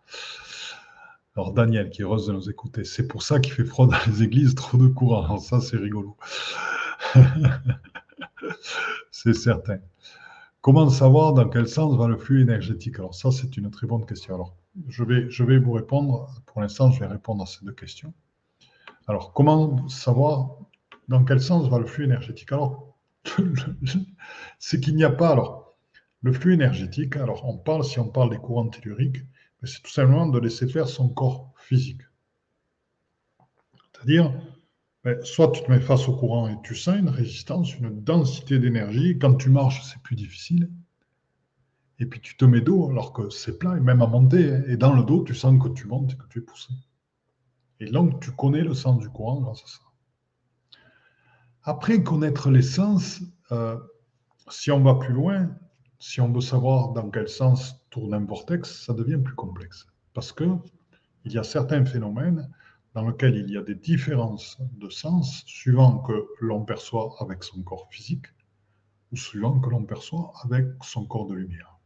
[1.35, 3.97] Alors Daniel, qui est heureuse de nous écouter, c'est pour ça qu'il fait froid dans
[4.05, 5.25] les églises, trop de courant.
[5.25, 6.15] Alors ça, c'est rigolo.
[9.11, 9.79] c'est certain.
[10.61, 12.99] Comment savoir dans quel sens va le flux énergétique?
[12.99, 14.35] Alors ça, c'est une très bonne question.
[14.35, 14.55] Alors,
[14.87, 16.29] je vais, je vais vous répondre.
[16.45, 18.13] Pour l'instant, je vais répondre à ces deux questions.
[19.07, 20.57] Alors, comment savoir
[21.07, 22.51] dans quel sens va le flux énergétique?
[22.51, 22.95] Alors,
[24.59, 25.31] c'est qu'il n'y a pas.
[25.31, 25.75] Alors,
[26.21, 29.23] le flux énergétique, alors on parle, si on parle des courants telluriques,
[29.67, 32.01] c'est tout simplement de laisser faire son corps physique.
[33.93, 34.33] C'est-à-dire,
[35.03, 38.59] ben, soit tu te mets face au courant et tu sens une résistance, une densité
[38.59, 39.17] d'énergie.
[39.19, 40.69] Quand tu marches, c'est plus difficile.
[41.99, 44.61] Et puis tu te mets dos alors que c'est plat, et même à monter.
[44.67, 46.73] Et dans le dos, tu sens que tu montes et que tu es poussé.
[47.79, 49.79] Et donc, tu connais le sens du courant grâce à ça.
[51.63, 53.21] Après connaître les sens,
[53.51, 53.77] euh,
[54.49, 55.55] si on va plus loin,
[56.03, 59.87] si on veut savoir dans quel sens tourne un vortex, ça devient plus complexe.
[60.13, 60.43] Parce que
[61.23, 62.51] il y a certains phénomènes
[62.93, 67.63] dans lesquels il y a des différences de sens suivant que l'on perçoit avec son
[67.63, 68.25] corps physique
[69.13, 71.79] ou suivant que l'on perçoit avec son corps de lumière.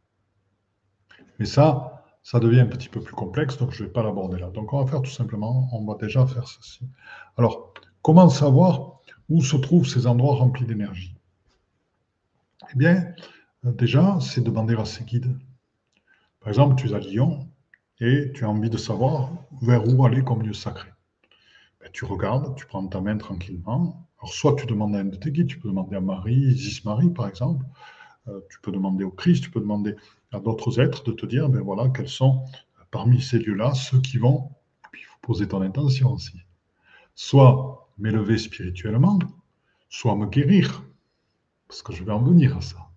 [1.38, 4.40] Mais ça, ça devient un petit peu plus complexe, donc je ne vais pas l'aborder
[4.40, 4.50] là.
[4.50, 6.84] Donc on va faire tout simplement, on va déjà faire ceci.
[7.36, 11.14] Alors, comment savoir où se trouvent ces endroits remplis d'énergie?
[12.74, 13.14] Eh bien,
[13.64, 15.36] déjà, c'est demander à ses guides.
[16.40, 17.48] Par exemple, tu es à Lyon
[18.00, 19.30] et tu as envie de savoir
[19.62, 20.90] vers où aller comme lieu sacré.
[21.80, 24.06] Ben, tu regardes, tu prends ta main tranquillement.
[24.18, 26.84] Alors, soit tu demandes à un de tes guides, tu peux demander à Marie, Isis
[26.84, 27.64] Marie, par exemple.
[28.28, 29.96] Euh, tu peux demander au Christ, tu peux demander
[30.32, 32.44] à d'autres êtres de te dire, ben voilà, quels sont
[32.90, 34.50] parmi ces lieux-là ceux qui vont,
[34.90, 36.40] puis il faut poser ton intention aussi,
[37.14, 39.18] soit m'élever spirituellement,
[39.88, 40.82] soit me guérir,
[41.66, 42.87] parce que je vais en venir à ça.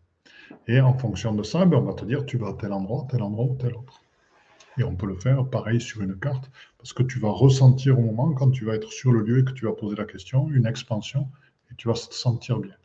[0.67, 3.07] Et en fonction de ça, ben on va te dire, tu vas à tel endroit,
[3.09, 4.01] tel endroit ou tel autre.
[4.77, 8.01] Et on peut le faire pareil sur une carte, parce que tu vas ressentir au
[8.01, 10.49] moment, quand tu vas être sur le lieu et que tu vas poser la question,
[10.49, 11.27] une expansion,
[11.71, 12.75] et tu vas te sentir bien.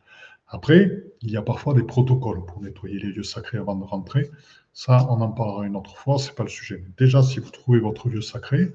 [0.48, 4.30] Après, il y a parfois des protocoles pour nettoyer les lieux sacrés avant de rentrer.
[4.72, 6.84] Ça, on en parlera une autre fois, ce n'est pas le sujet.
[6.98, 8.72] déjà, si vous trouvez votre lieu sacré,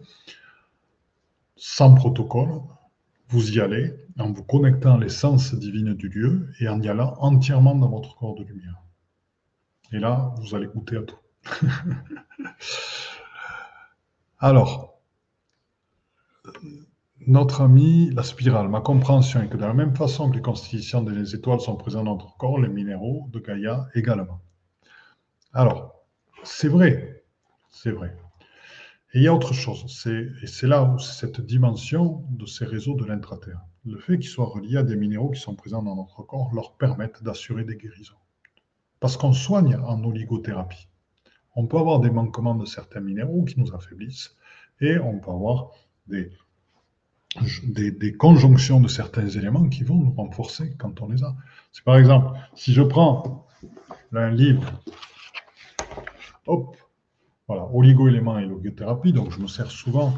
[1.56, 2.62] sans protocole,
[3.30, 7.16] vous y allez en vous connectant à l'essence divine du lieu et en y allant
[7.20, 8.82] entièrement dans votre corps de lumière.
[9.92, 11.18] Et là, vous allez goûter à tout.
[14.40, 15.00] Alors,
[17.28, 21.04] notre ami, la spirale, ma compréhension est que de la même façon que les constitutions
[21.04, 24.42] des étoiles sont présentes dans notre corps, les minéraux de Gaïa également.
[25.54, 26.06] Alors,
[26.44, 27.24] c'est vrai,
[27.70, 28.16] c'est vrai.
[29.14, 32.96] Et il y a autre chose, et c'est là où cette dimension de ces réseaux
[32.96, 33.60] de l'intraterre.
[33.86, 36.78] Le fait qu'ils soient reliés à des minéraux qui sont présents dans notre corps leur
[36.78, 38.16] permettent d'assurer des guérisons.
[39.02, 40.88] Parce qu'on soigne en oligothérapie.
[41.56, 44.38] On peut avoir des manquements de certains minéraux qui nous affaiblissent,
[44.80, 45.72] et on peut avoir
[46.08, 46.32] des
[47.64, 51.36] des, conjonctions de certains éléments qui vont nous renforcer quand on les a.
[51.72, 53.48] C'est par exemple, si je prends
[54.14, 54.64] un livre,
[56.46, 56.76] hop,
[57.52, 60.14] voilà, oligo-éléments et logothérapie, donc je me sers souvent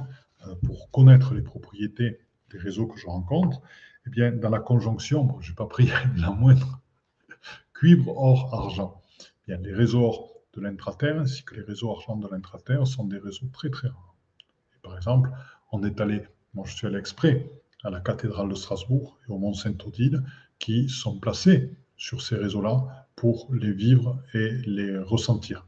[0.45, 2.19] euh, pour connaître les propriétés
[2.51, 3.59] des réseaux que je rencontre,
[4.05, 6.79] eh bien, dans la conjonction, je n'ai pas pris la moindre,
[7.73, 9.01] cuivre, or, argent.
[9.19, 13.05] Eh bien, les réseaux or de l'intraterre ainsi que les réseaux argent de l'intraterre sont
[13.05, 14.15] des réseaux très très rares.
[14.83, 15.31] par exemple,
[15.71, 16.21] on est allé
[16.53, 17.49] moi, je suis allé exprès
[17.83, 20.21] à la cathédrale de Strasbourg et au Mont Saint-Odile
[20.59, 25.65] qui sont placés sur ces réseaux-là pour les vivre et les ressentir.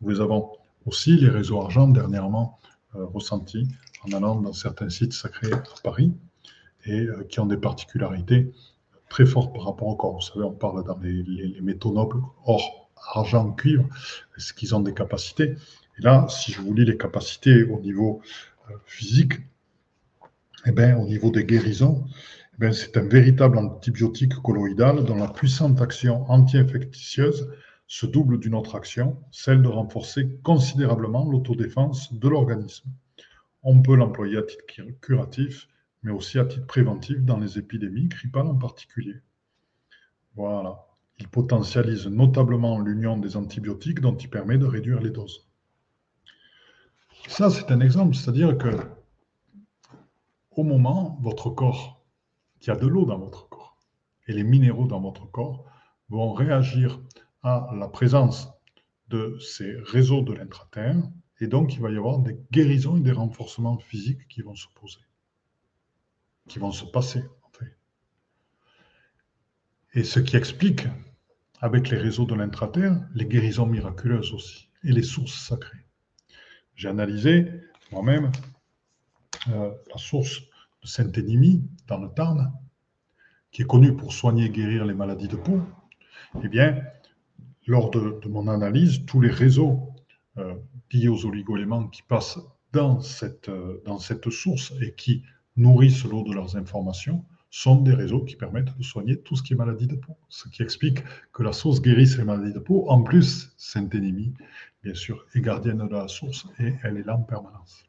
[0.00, 0.50] Nous les avons
[0.86, 2.58] aussi, les réseaux argent, dernièrement
[2.94, 3.68] euh, ressentis
[4.04, 6.12] en allant dans certains sites sacrés à Paris
[6.84, 8.52] et euh, qui ont des particularités
[9.08, 10.14] très fortes par rapport au corps.
[10.14, 13.86] Vous savez, on parle dans les, les métaux nobles, or, argent, cuivre,
[14.36, 15.56] est-ce qu'ils ont des capacités?
[15.98, 18.20] Et là, si je vous lis les capacités au niveau
[18.70, 19.34] euh, physique,
[20.66, 22.04] eh bien, au niveau des guérisons,
[22.62, 27.50] eh c'est un véritable antibiotique colloïdal dont la puissante action anti-infectieuse
[27.86, 32.90] se double d'une autre action, celle de renforcer considérablement l'autodéfense de l'organisme.
[33.62, 34.64] On peut l'employer à titre
[35.00, 35.68] curatif,
[36.02, 39.16] mais aussi à titre préventif dans les épidémies, grippales en particulier.
[40.36, 40.86] Voilà.
[41.18, 45.46] Il potentialise notablement l'union des antibiotiques dont il permet de réduire les doses.
[47.28, 48.70] Ça, c'est un exemple, c'est-à-dire que
[50.50, 52.04] au moment, votre corps,
[52.60, 53.76] qui a de l'eau dans votre corps,
[54.26, 55.64] et les minéraux dans votre corps
[56.08, 57.00] vont réagir
[57.44, 58.48] à la présence
[59.08, 60.96] de ces réseaux de l'intraterre,
[61.40, 64.66] et donc il va y avoir des guérisons et des renforcements physiques qui vont se
[64.74, 65.00] poser,
[66.48, 67.76] qui vont se passer, en fait.
[69.92, 70.86] Et ce qui explique,
[71.60, 75.84] avec les réseaux de l'intraterre, les guérisons miraculeuses aussi, et les sources sacrées.
[76.76, 77.46] J'ai analysé
[77.92, 78.32] moi-même
[79.48, 80.40] euh, la source
[80.82, 82.52] de Saint-Énimie, dans le Tarn,
[83.50, 85.60] qui est connue pour soigner et guérir les maladies de peau,
[86.42, 86.82] eh bien,
[87.66, 89.88] lors de, mon analyse, tous les réseaux
[90.38, 90.54] euh,
[90.92, 92.38] liés aux oligoéléments qui passent
[92.72, 95.22] dans cette, euh, dans cette source et qui
[95.56, 99.52] nourrissent l'eau de leurs informations sont des réseaux qui permettent de soigner tout ce qui
[99.52, 100.16] est maladie de peau.
[100.28, 102.90] Ce qui explique que la source guérisse les maladies de peau.
[102.90, 104.34] En plus, Sainte Ennemie,
[104.82, 107.84] bien sûr, est gardienne de la source et elle est là en permanence.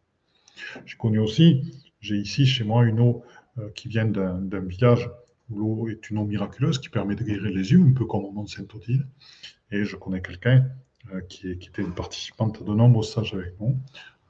[0.85, 3.23] Je connais aussi, j'ai ici chez moi une eau
[3.57, 5.09] euh, qui vient d'un village
[5.49, 8.31] l'eau est une eau miraculeuse qui permet de guérir les yeux, un peu comme au
[8.31, 9.05] Mont Saint-Odile.
[9.71, 10.67] Et je connais quelqu'un
[11.13, 13.77] euh, qui, était une participante de nombreux stages avec nous,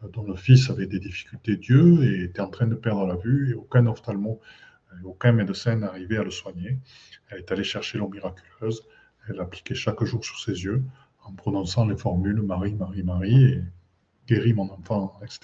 [0.03, 3.15] euh, dont le fils avait des difficultés d'yeux et était en train de perdre la
[3.15, 4.41] vue, et aucun ophtalmo,
[5.03, 6.79] aucun médecin n'arrivait à le soigner.
[7.29, 8.83] Elle est allée chercher l'eau miraculeuse,
[9.27, 10.83] elle l'appliquait chaque jour sur ses yeux,
[11.23, 13.63] en prononçant les formules Marie, Marie, Marie, et
[14.27, 15.39] guéris mon enfant, etc.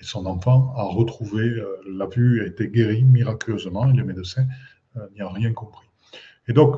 [0.00, 4.46] Et son enfant a retrouvé euh, la vue, a été guéri miraculeusement, et les médecins
[5.14, 5.86] n'y ont rien compris.
[6.48, 6.76] Et donc,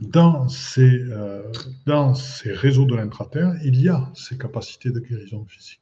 [0.00, 1.50] dans ces, euh,
[1.86, 5.80] dans ces réseaux de l'intraterre, il y a ces capacités de guérison physique.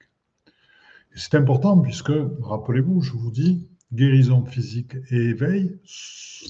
[1.15, 5.79] Et c'est important puisque, rappelez-vous, je vous dis, guérison physique et éveil,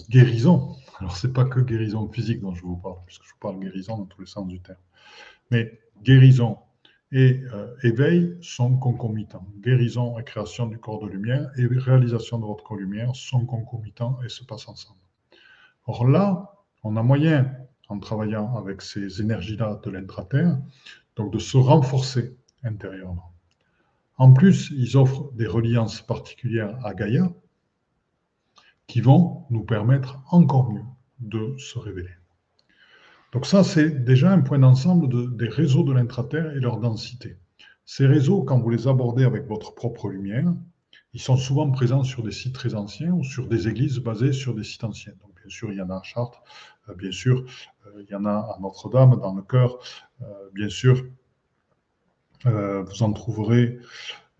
[0.08, 0.76] guérison.
[0.98, 3.58] Alors, ce n'est pas que guérison physique dont je vous parle, puisque je vous parle
[3.58, 4.78] guérison dans tous les sens du terme.
[5.50, 6.58] Mais guérison
[7.12, 9.46] et euh, éveil sont concomitants.
[9.60, 13.44] Guérison et création du corps de lumière et réalisation de votre corps de lumière sont
[13.44, 14.98] concomitants et se passent ensemble.
[15.86, 17.54] Or là, on a moyen,
[17.88, 20.58] en travaillant avec ces énergies-là de l'intraterre,
[21.16, 23.32] donc de se renforcer intérieurement.
[24.16, 27.30] En plus, ils offrent des reliances particulières à Gaïa
[28.86, 30.84] qui vont nous permettre encore mieux
[31.20, 32.21] de se révéler.
[33.32, 37.38] Donc ça, c'est déjà un point d'ensemble des réseaux de l'intraterre et leur densité.
[37.86, 40.52] Ces réseaux, quand vous les abordez avec votre propre lumière,
[41.14, 44.54] ils sont souvent présents sur des sites très anciens ou sur des églises basées sur
[44.54, 45.12] des sites anciens.
[45.22, 46.42] Donc bien sûr, il y en a à Chartres,
[46.88, 47.44] euh, bien sûr,
[47.86, 49.78] euh, il y en a à Notre-Dame, dans le cœur,
[50.22, 51.04] euh, bien sûr,
[52.44, 53.78] vous en trouverez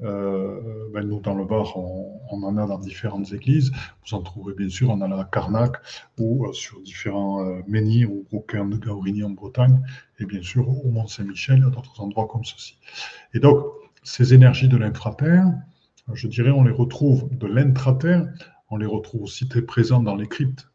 [0.03, 3.71] euh, ben nous, dans le Var, on, en a dans différentes églises.
[4.05, 5.77] Vous en trouverez bien sûr, on en a à Carnac
[6.19, 9.81] ou euh, sur différents euh, menhirs ou Rocain de Gaurigny en Bretagne,
[10.19, 12.79] et bien sûr au Mont-Saint-Michel, à d'autres endroits comme ceci.
[13.35, 13.65] Et donc,
[14.03, 15.47] ces énergies de l'infraterre,
[16.12, 18.27] je dirais, on les retrouve de l'intraterre,
[18.71, 20.69] on les retrouve aussi très présents dans les cryptes.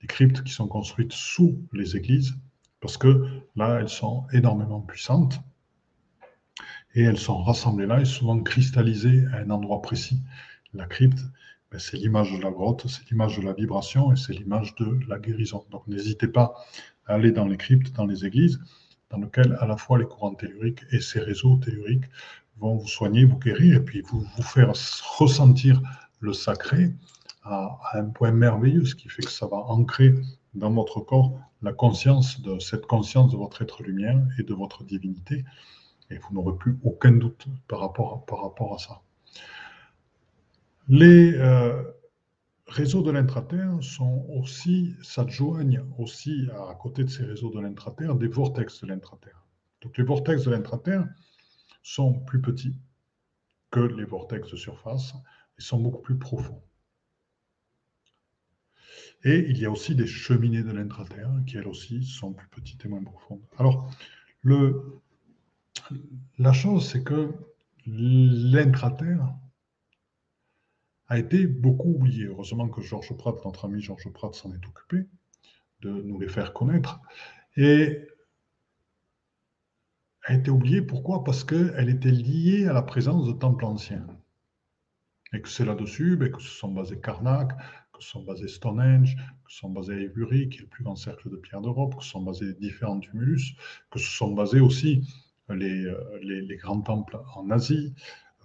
[0.00, 2.34] Les cryptes qui sont construites sous les églises,
[2.80, 5.40] parce que là, elles sont énormément puissantes
[6.94, 10.20] et elles sont rassemblées là et souvent cristallisées à un endroit précis.
[10.74, 11.20] La crypte,
[11.70, 14.98] ben, c'est l'image de la grotte, c'est l'image de la vibration et c'est l'image de
[15.08, 15.64] la guérison.
[15.70, 16.54] Donc n'hésitez pas
[17.06, 18.60] à aller dans les cryptes, dans les églises,
[19.10, 22.08] dans lesquelles à la fois les courants telluriques et ces réseaux telluriques
[22.58, 24.72] vont vous soigner, vous guérir et puis vous, vous faire
[25.18, 25.80] ressentir
[26.20, 26.92] le sacré
[27.44, 30.14] à, à un point merveilleux, ce qui fait que ça va ancrer
[30.54, 34.84] dans votre corps la conscience de cette conscience de votre être lumière et de votre
[34.84, 35.44] divinité
[36.10, 39.00] et vous n'aurez plus aucun doute par rapport à, par rapport à ça.
[40.88, 41.82] Les euh,
[42.66, 48.28] réseaux de l'intraterre sont aussi, s'adjoignent aussi à, côté de ces réseaux de l'intraterre des
[48.28, 49.46] vortex de l'intraterre.
[49.82, 51.06] Donc les vortex de l'intraterre
[51.82, 52.76] sont plus petits
[53.70, 55.14] que les vortex de surface
[55.58, 56.62] et sont beaucoup plus profonds.
[59.22, 62.84] Et il y a aussi des cheminées de l'intraterre qui, elles aussi, sont plus petites
[62.84, 63.42] et moins profondes.
[63.58, 63.90] Alors,
[64.42, 65.00] le,
[66.38, 67.32] la chose, c'est que
[67.86, 69.34] l'intraterre
[71.08, 72.26] a été beaucoup oublié.
[72.26, 75.06] Heureusement que Georges Pratt, notre ami Georges Pratt, s'en est occupé
[75.82, 77.00] de nous les faire connaître.
[77.56, 78.06] Et
[80.24, 81.24] a été oubliée, pourquoi?
[81.24, 84.06] Parce qu'elle était liée à la présence de temples anciens.
[85.32, 87.56] Et que c'est là-dessus ben, que se sont basés Karnak,
[87.92, 90.96] que se sont basés Stonehenge, que se sont basés Ebury, qui est le plus grand
[90.96, 93.56] cercle de pierre d'Europe, que se sont basés différents tumulus,
[93.90, 95.02] que se sont basés aussi
[95.50, 97.94] euh, les, grands temples en Asie,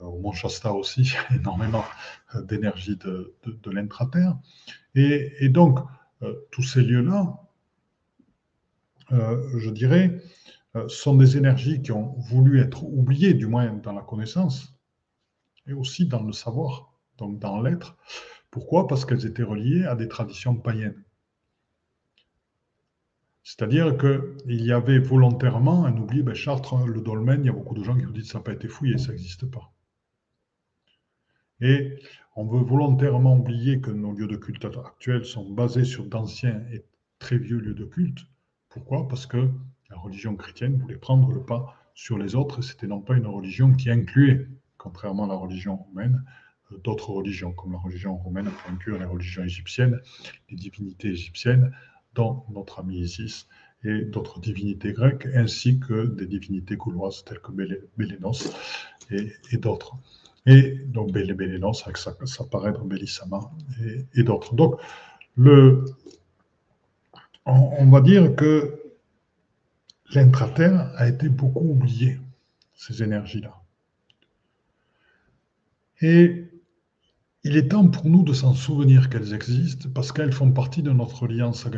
[0.02, 1.86] euh, au Mont Shasta aussi, énormément
[2.34, 4.38] euh, d'énergie de, de, l'intraterre.
[4.96, 5.80] Et, donc,
[6.52, 7.38] tous ces lieux-là,
[9.12, 10.22] je dirais,
[10.88, 14.74] sont des énergies qui ont voulu être oubliées, du moins dans la connaissance,
[15.68, 17.98] et aussi dans le savoir, donc dans l'être.
[18.52, 18.88] Pourquoi?
[18.88, 21.04] Parce qu'elles étaient reliées à des traditions païennes.
[23.46, 27.76] C'est-à-dire qu'il y avait volontairement un oubli, ben Chartres, le dolmen, il y a beaucoup
[27.76, 29.72] de gens qui vous disent que ça n'a pas été fouillé, ça n'existe pas.
[31.62, 32.00] Et
[32.36, 36.86] on veut volontairement oublier que nos lieux de culte actuels sont basés sur d'anciens et
[37.20, 38.26] très vieux lieux de culte.
[38.68, 39.08] Pourquoi?
[39.08, 39.48] Parce que
[39.92, 43.72] la religion chrétienne voulait prendre le pas sur les autres, c'était non pas une religion
[43.74, 44.48] qui incluait,
[44.80, 46.26] contrairement à la religion romaine,
[46.72, 50.02] euh, d'autres religions, comme la religion romaine pour inclure les religions égyptiennes,
[50.50, 51.72] les divinités égyptiennes,
[52.16, 53.48] dont notre ami Isis
[53.84, 57.52] et d'autres divinités grecques, ainsi que des divinités gauloises telles que
[57.98, 58.52] Bélénos
[59.12, 59.96] et, d'autres.
[60.48, 63.52] Et donc, Bélé non, c'est vrai que ça, ça paraît dans Bélissama
[63.84, 64.56] et, et d'autres.
[64.56, 64.80] Donc,
[65.36, 65.86] le,
[67.46, 68.80] on, va dire que
[70.14, 72.20] l'intraterre a été beaucoup oublié,
[72.74, 73.62] ces énergies-là.
[76.02, 76.45] Et
[77.46, 80.92] il est temps pour nous de s'en souvenir qu'elles existent parce qu'elles font partie de
[80.92, 81.72] notre alliance à.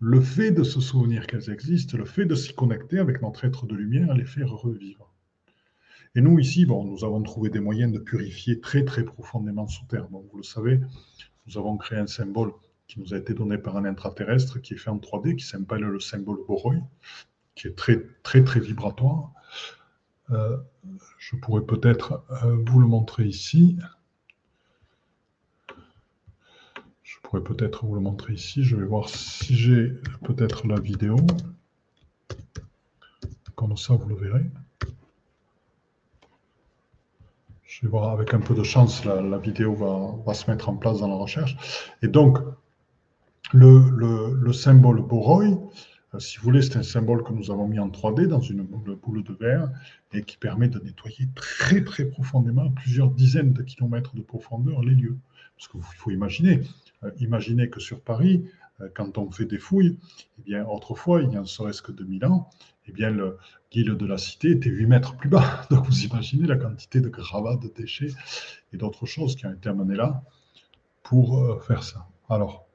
[0.00, 3.66] Le fait de se souvenir qu'elles existent, le fait de s'y connecter avec notre être
[3.66, 5.12] de lumière, les fait revivre.
[6.14, 9.84] Et nous, ici, bon, nous avons trouvé des moyens de purifier très, très profondément sous
[9.84, 10.08] terre.
[10.10, 10.80] vous le savez,
[11.46, 12.52] nous avons créé un symbole
[12.86, 15.82] qui nous a été donné par un intraterrestre qui est fait en 3D, qui s'appelle
[15.82, 16.76] le symbole Boroi,
[17.54, 19.32] qui est très, très, très vibratoire.
[20.30, 20.56] Euh,
[21.18, 23.76] je pourrais peut-être euh, vous le montrer ici.
[27.23, 28.62] Je pourrais peut-être vous le montrer ici.
[28.62, 29.88] Je vais voir si j'ai
[30.22, 31.16] peut-être la vidéo.
[33.56, 34.44] Comme ça, vous le verrez.
[37.64, 39.74] Je vais voir, avec un peu de chance, la, vidéo
[40.24, 41.56] va, se mettre en place dans la recherche.
[42.02, 42.38] Et donc,
[43.52, 45.44] le, symbole Boroi,
[46.14, 48.62] euh, si vous voulez, c'est un symbole que nous avons mis en 3D dans une
[48.62, 49.70] boule, de verre
[50.12, 54.94] et qui permet de nettoyer très très profondément, plusieurs dizaines de kilomètres de profondeur, les
[54.94, 55.16] lieux.
[55.56, 56.62] Parce qu'il faut imaginer,
[57.18, 58.44] imaginez que sur Paris,
[58.80, 59.98] euh, quand on fait des fouilles,
[60.38, 62.50] eh bien, autrefois, il y a ne serait-ce que 2000 ans,
[62.86, 63.38] eh bien, le
[63.70, 65.62] guil de la cité était 8 mètres plus bas.
[65.70, 68.12] Donc, vous imaginez la quantité de gravats, de déchets
[68.72, 70.22] et d'autres choses qui ont été amenées là
[71.02, 72.08] pour faire ça.
[72.30, 72.66] Alors,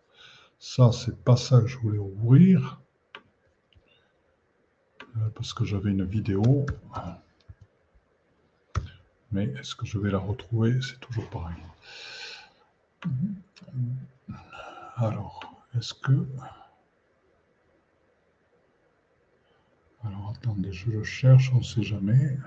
[0.60, 2.80] ça, c'est pas ça que je voulais ouvrir.
[5.18, 6.66] Euh, parce que j'avais une vidéo.
[9.32, 10.80] Mais est-ce que je vais la retrouver?
[10.82, 11.56] C'est toujours pareil.
[14.98, 15.40] Alors,
[15.80, 16.28] est-ce que...
[20.04, 22.38] Alors, attendez, je le cherche, on ne sait jamais.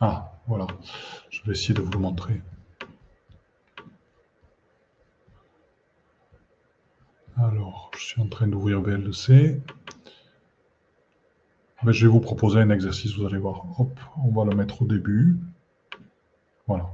[0.00, 0.66] Ah, voilà.
[1.28, 2.40] Je vais essayer de vous le montrer.
[7.36, 9.60] Alors, je suis en train d'ouvrir VLC.
[11.86, 13.64] Je vais vous proposer un exercice, vous allez voir.
[13.78, 15.36] Hop, on va le mettre au début.
[16.66, 16.90] Voilà.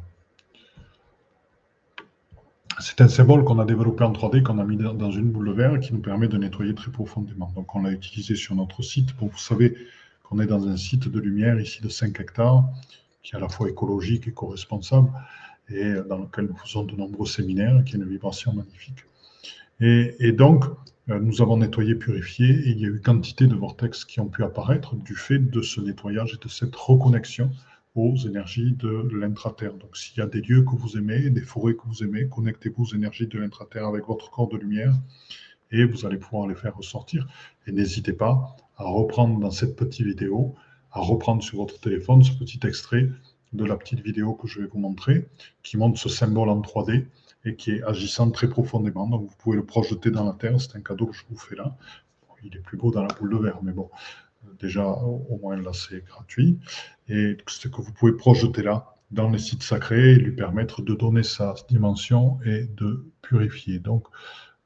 [2.78, 5.52] C'est un symbole qu'on a développé en 3D, qu'on a mis dans une boule de
[5.52, 7.50] verre qui nous permet de nettoyer très profondément.
[7.56, 9.08] Donc on l'a utilisé sur notre site.
[9.18, 9.76] Vous savez,
[10.22, 12.64] qu'on est dans un site de lumière ici de 5 hectares,
[13.22, 15.10] qui est à la fois écologique et co-responsable,
[15.68, 19.04] et dans lequel nous faisons de nombreux séminaires, qui est une vibration magnifique.
[19.80, 20.64] Et, donc,
[21.08, 24.42] nous avons nettoyé, purifié, et il y a eu quantité de vortex qui ont pu
[24.42, 27.50] apparaître du fait de ce nettoyage et de cette reconnexion
[27.94, 29.74] aux énergies de l'intraterre.
[29.74, 32.82] Donc, s'il y a des lieux que vous aimez, des forêts que vous aimez, connectez-vous
[32.82, 34.94] aux énergies de l'intraterre avec votre corps de lumière
[35.70, 37.26] et vous allez pouvoir les faire ressortir.
[37.66, 40.54] Et n'hésitez pas à reprendre dans cette petite vidéo,
[40.92, 43.08] à reprendre sur votre téléphone ce petit extrait
[43.52, 45.28] de la petite vidéo que je vais vous montrer,
[45.62, 47.06] qui montre ce symbole en 3D
[47.46, 49.06] et qui est agissant très profondément.
[49.08, 51.56] Donc vous pouvez le projeter dans la Terre, c'est un cadeau que je vous fais
[51.56, 51.76] là.
[52.44, 53.88] il est plus beau dans la boule de verre, mais bon,
[54.60, 56.58] déjà au moins là c'est gratuit.
[57.08, 60.94] Et ce que vous pouvez projeter là dans les sites sacrés et lui permettre de
[60.94, 63.78] donner sa dimension et de purifier.
[63.78, 64.06] Donc,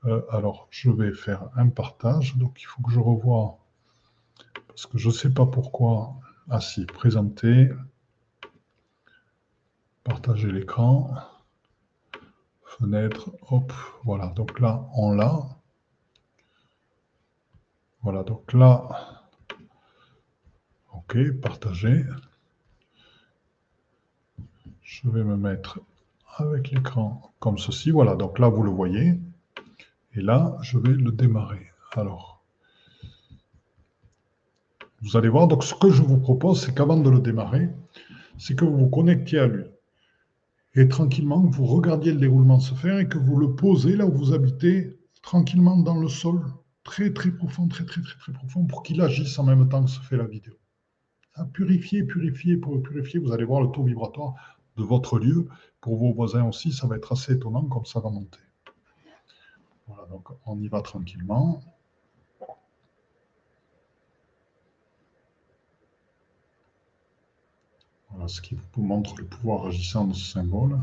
[0.06, 2.36] euh, alors, je vais faire un partage.
[2.36, 3.58] Donc, il faut que je revoie
[4.68, 6.14] parce que je ne sais pas pourquoi.
[6.48, 7.70] Ah si, présenter,
[10.04, 11.14] partager l'écran,
[13.50, 13.72] hop,
[14.04, 14.28] voilà.
[14.28, 15.40] Donc là, on l'a.
[18.02, 18.88] Voilà, donc là,
[20.94, 22.04] ok, partager.
[24.82, 25.80] Je vais me mettre
[26.36, 27.90] avec l'écran comme ceci.
[27.90, 29.20] Voilà, donc là, vous le voyez.
[30.14, 31.66] Et là, je vais le démarrer.
[31.92, 32.42] Alors,
[35.02, 37.68] vous allez voir, donc ce que je vous propose, c'est qu'avant de le démarrer,
[38.38, 39.64] c'est que vous vous connectiez à lui.
[40.74, 44.12] Et tranquillement, vous regardiez le déroulement se faire et que vous le posez là où
[44.12, 46.42] vous habitez, tranquillement dans le sol,
[46.84, 49.90] très très profond, très très très très profond, pour qu'il agisse en même temps que
[49.90, 50.54] se fait la vidéo.
[51.52, 54.34] Purifier, purifier, pour purifier, vous allez voir le taux vibratoire
[54.76, 55.48] de votre lieu.
[55.80, 58.40] Pour vos voisins aussi, ça va être assez étonnant comme ça va monter.
[59.86, 61.62] Voilà, donc on y va tranquillement.
[68.10, 70.78] Voilà ce qui vous montre le pouvoir agissant de ce symbole.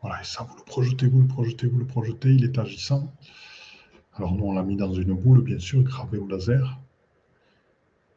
[0.00, 3.12] Voilà, et ça, vous le projetez, vous le projetez, vous le projetez, il est agissant.
[4.14, 6.78] Alors nous, on l'a mis dans une boule, bien sûr, gravée au laser.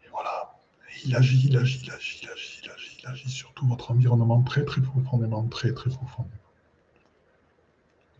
[0.03, 0.55] Et voilà,
[1.05, 3.91] il agit, il agit, il agit, il agit, il agit, il agit sur tout votre
[3.91, 6.37] environnement très très profondément, très très profondément.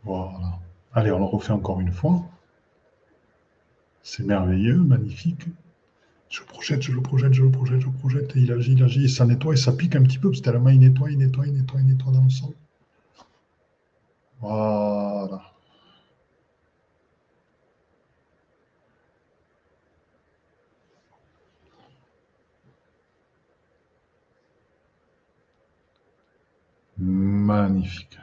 [0.04, 0.60] Voilà.
[0.94, 2.22] Allez, on le refait encore une fois.
[4.04, 5.48] C'est merveilleux, magnifique.
[6.30, 8.84] Je projette, je le projette, je le projette, je le projette, et il agit, il
[8.84, 11.12] agit, et ça nettoie, et ça pique un petit peu, parce que tellement il nettoie,
[11.12, 12.54] il nettoie, il nettoie, il nettoie dans le sol.
[14.42, 15.54] Voilà.
[26.98, 28.18] Magnifique.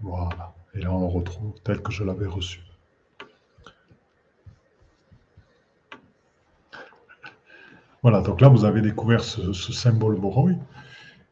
[0.00, 0.55] Voilà.
[0.76, 2.60] Et là, on le retrouve tel que je l'avais reçu.
[8.02, 10.50] Voilà, donc là, vous avez découvert ce, symbole Boroi.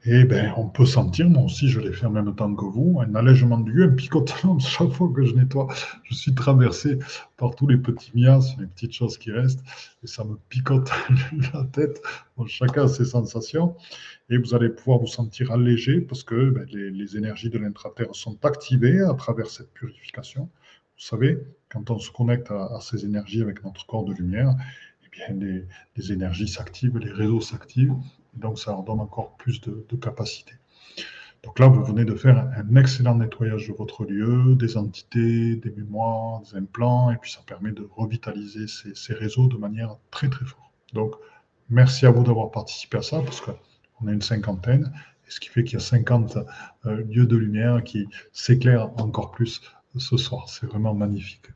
[0.06, 3.00] Et ben, on peut sentir, moi aussi je l'ai fait en même temps que vous,
[3.00, 5.66] un allègement du lieu, un picotement chaque fois que je nettoie.
[6.02, 6.98] Je suis traversé
[7.38, 9.64] par tous les petits miasmes, les petites choses qui restent,
[10.02, 10.90] et ça me picote
[11.54, 12.02] la tête.
[12.46, 13.76] chacun a ses sensations,
[14.28, 18.44] et vous allez pouvoir vous sentir allégé parce que ben, les, énergies de l'intraterre sont
[18.44, 20.50] activées à travers cette purification.
[20.96, 21.38] Vous savez,
[21.70, 24.54] quand on se connecte à, ces énergies avec notre corps de lumière,
[25.06, 25.64] eh bien,
[25.96, 27.94] les énergies s'activent, les réseaux s'activent,
[28.36, 30.52] donc, ça leur donne encore plus de, capacité.
[31.42, 35.70] Donc là, vous venez de faire un excellent nettoyage de votre lieu, des entités, des
[35.70, 40.44] mémoires, des implants, et puis ça permet de revitaliser ces, réseaux de manière très très
[40.46, 40.70] forte.
[40.94, 41.12] Donc,
[41.68, 44.92] merci à vous d'avoir participé à ça, parce qu'on a une cinquantaine,
[45.26, 46.38] et ce qui fait qu'il y a 50
[46.86, 49.60] euh, lieux de lumière qui s'éclairent encore plus
[49.96, 50.48] ce soir.
[50.48, 51.46] C'est vraiment magnifique.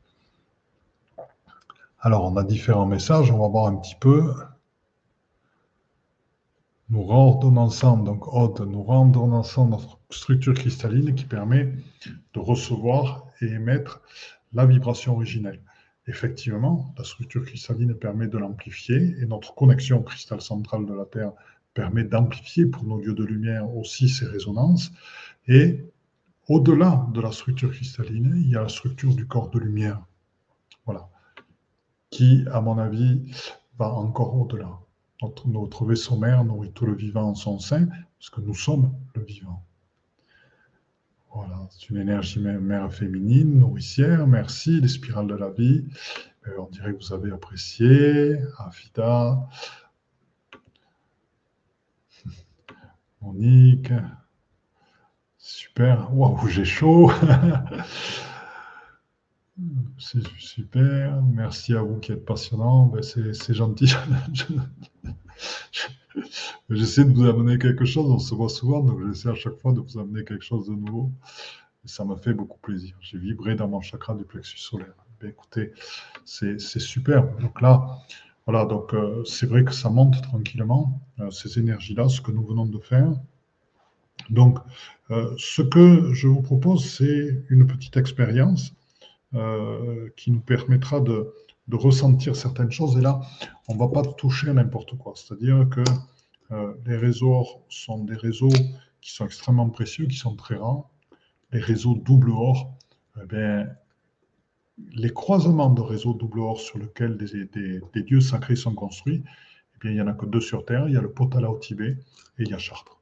[2.01, 4.33] Alors, on a différents messages, on va voir un petit peu
[6.89, 11.71] nous reordonnançons, donc nous reordonnançons notre structure cristalline qui permet
[12.33, 14.01] de recevoir et émettre
[14.53, 15.61] la vibration originelle.
[16.07, 21.05] Effectivement, la structure cristalline permet de l'amplifier et notre connexion au cristal central de la
[21.05, 21.33] Terre
[21.75, 24.91] permet d'amplifier pour nos lieux de lumière aussi ces résonances.
[25.47, 25.85] Et
[26.47, 30.01] au-delà de la structure cristalline, il y a la structure du corps de lumière.
[30.85, 31.07] Voilà.
[32.09, 33.31] Qui, à mon avis,
[33.77, 34.79] va encore au-delà.
[35.21, 39.23] Notre, vaisseau mère nourrit tout le vivant en son sein, parce que nous sommes le
[39.23, 39.65] vivant.
[41.33, 44.25] Voilà, c'est une énergie mère féminine, nourricière.
[44.27, 45.85] Merci, les spirales de la vie.
[46.47, 48.37] Euh, on dirait que vous avez apprécié.
[48.57, 49.47] Afida.
[53.21, 53.91] Monique.
[55.37, 56.13] Super.
[56.15, 57.11] Waouh, j'ai chaud.
[59.97, 61.21] C'est super.
[61.23, 62.85] Merci à vous qui êtes passionnant.
[62.85, 63.93] Ben, c'est gentil.
[66.69, 68.09] J'essaie de vous amener quelque chose.
[68.11, 70.73] On se voit souvent, donc j'essaie à chaque fois de vous amener quelque chose de
[70.73, 71.11] nouveau.
[71.85, 72.95] Ça m'a fait beaucoup plaisir.
[73.01, 74.93] J'ai vibré dans mon chakra du plexus solaire.
[75.19, 75.73] Ben, écoutez,
[76.25, 77.23] c'est super.
[77.39, 77.99] Donc là,
[78.45, 82.45] voilà, donc euh, c'est vrai que ça monte tranquillement, euh, ces énergies-là, ce que nous
[82.45, 83.11] venons de faire.
[84.29, 84.59] Donc,
[85.11, 88.73] euh, ce que je vous propose, c'est une petite expérience
[90.15, 91.33] qui nous permettra de,
[91.71, 92.97] ressentir certaines choses.
[92.97, 93.21] Et là,
[93.67, 95.13] on ne va pas toucher à n'importe quoi.
[95.15, 95.83] C'est-à-dire que
[96.51, 98.49] euh, les réseaux sont des réseaux
[99.01, 100.89] qui sont extrêmement précieux, qui sont très rares.
[101.51, 102.75] Les réseaux double or,
[103.21, 103.63] eh
[104.93, 109.23] les croisements de réseaux double or sur lesquels des, dieux sacrés sont construits,
[109.75, 110.87] eh bien, il n'y en a que deux sur Terre.
[110.87, 111.97] Il y a le Potala au Tibet
[112.37, 112.99] et il y a Chartres.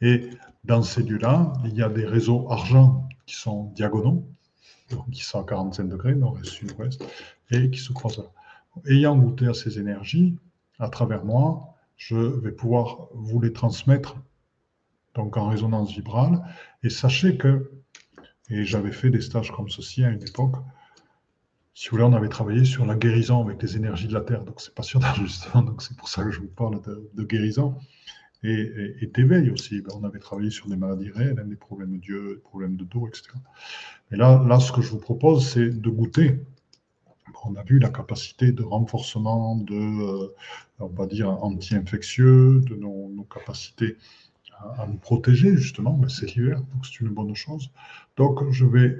[0.00, 0.30] Et
[0.64, 4.26] dans ces lieux-là, il y a des réseaux argent qui sont diagonaux,
[5.12, 7.04] qui sont à 45 degrés, nord-est, sud-ouest,
[7.50, 8.24] et qui se croisent là.
[8.86, 10.36] Ayant goûté à ces énergies,
[10.78, 14.16] à travers moi, je vais pouvoir vous les transmettre
[15.14, 16.42] donc en résonance vibrale.
[16.82, 17.70] Et sachez que,
[18.50, 20.56] et j'avais fait des stages comme ceci à une époque,
[21.74, 24.44] si vous voulez, on avait travaillé sur la guérison avec les énergies de la Terre.
[24.44, 27.74] Donc c'est passionnant justement, donc c'est pour ça que je vous parle de, guérison.
[28.42, 29.80] Et, d'éveil aussi.
[29.80, 32.84] Ben, on avait travaillé sur des maladies réelles, hein, des problèmes d'yeux, des problèmes de
[32.84, 33.30] dos, etc.
[34.10, 36.38] Mais là, là, ce que je vous propose, c'est de goûter
[37.44, 40.34] on a vu la capacité de renforcement de, euh,
[40.78, 43.96] on va dire, anti-infectieux, de nos, capacités
[44.78, 45.96] à, nous protéger, justement.
[45.96, 47.70] Mais c'est l'hiver, donc c'est une bonne chose.
[48.16, 48.96] Donc, je vais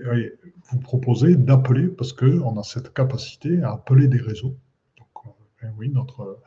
[0.70, 4.56] vous proposer d'appeler, parce qu'on a cette capacité à appeler des réseaux.
[4.98, 6.40] Donc, euh, oui, notre,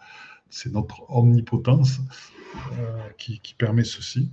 [0.50, 2.00] c'est notre omnipotence
[2.74, 4.32] euh, qui permet ceci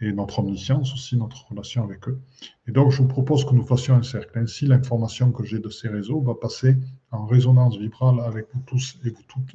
[0.00, 2.18] et notre omniscience aussi, notre relation avec eux.
[2.66, 4.38] Et donc, je vous propose que nous fassions un cercle.
[4.38, 6.76] Ainsi, l'information que j'ai de ces réseaux va passer
[7.10, 9.52] en résonance vibrale avec vous tous et vous toutes.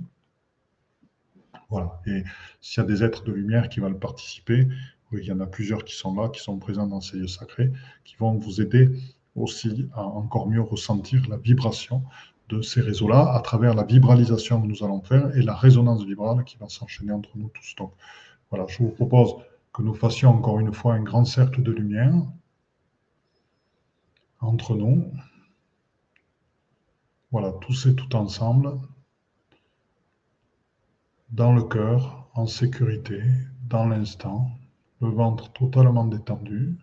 [1.70, 2.00] Voilà.
[2.06, 2.24] Et
[2.62, 4.68] s'il y a des êtres de lumière qui veulent participer,
[5.12, 7.28] oui, il y en a plusieurs qui sont là, qui sont présents dans ces lieux
[7.28, 7.72] sacrés,
[8.04, 8.92] qui vont vous aider
[9.36, 12.04] aussi à encore mieux ressentir la vibration
[12.50, 16.44] de ces réseaux-là à travers la vibralisation que nous allons faire et la résonance vibrale
[16.44, 17.76] qui va s'enchaîner entre nous tous.
[17.76, 17.94] Donc
[18.50, 19.36] voilà, je vous propose
[19.74, 22.14] que nous fassions encore une fois un grand cercle de lumière
[24.40, 25.12] entre nous.
[27.32, 28.80] Voilà, tous et tout ensemble,
[31.32, 33.22] dans le cœur, en sécurité,
[33.68, 34.52] dans l'instant,
[35.02, 36.78] le ventre totalement détendu.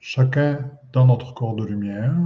[0.00, 2.18] Chacun dans notre corps de lumière,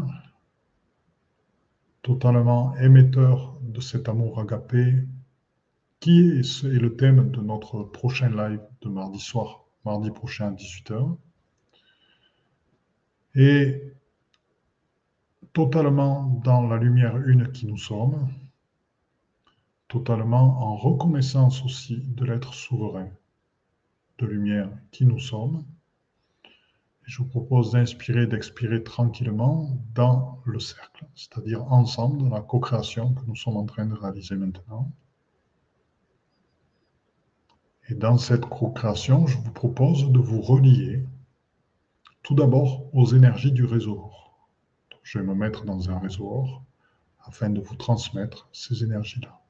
[2.07, 4.95] totalement émetteur de cet amour agapé,
[5.99, 11.17] qui est, le thème de notre prochain live de mardi soir, mardi prochain à 18h.
[13.35, 13.83] Et
[15.53, 18.29] totalement dans la lumière une qui nous sommes,
[19.89, 23.09] totalement en reconnaissance aussi de l'être souverain
[24.19, 25.65] de lumière qui nous sommes.
[27.07, 33.15] Et je vous propose d'inspirer, d'expirer tranquillement dans le cercle, c'est-à-dire ensemble dans la co-création
[33.15, 34.91] que nous sommes en train de réaliser maintenant.
[37.89, 41.05] Et dans cette co-création, je vous propose de vous relier
[42.25, 44.11] tout d'abord aux énergies du réseau.
[45.05, 46.45] je vais me mettre dans un réseau
[47.21, 49.46] afin de vous transmettre ces énergies-là.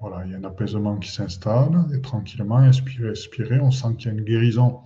[0.00, 4.06] Voilà, il y a un apaisement qui s'installe et tranquillement, inspirez, expirez, on sent qu'il
[4.06, 4.80] y a une guérison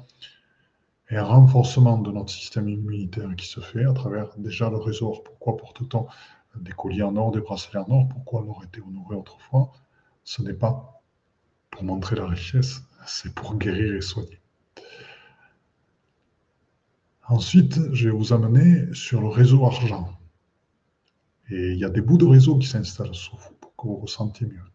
[1.10, 5.22] et un renforcement de notre système immunitaire qui se fait à travers déjà le réseau.
[5.22, 6.06] Pourquoi porte-t-on
[6.56, 8.08] des colliers en or, des bracelets en or?
[8.08, 9.70] Pourquoi l'or était honoré autrefois?
[10.24, 11.02] Ce n'est pas
[11.70, 14.40] pour montrer la richesse, c'est pour guérir et soigner.
[17.28, 20.08] Ensuite, je vais vous amener sur le réseau argent.
[21.50, 23.96] Et il y a des bouts de réseau qui s'installent sous vous pour que vous
[23.96, 24.71] ressentiez mieux.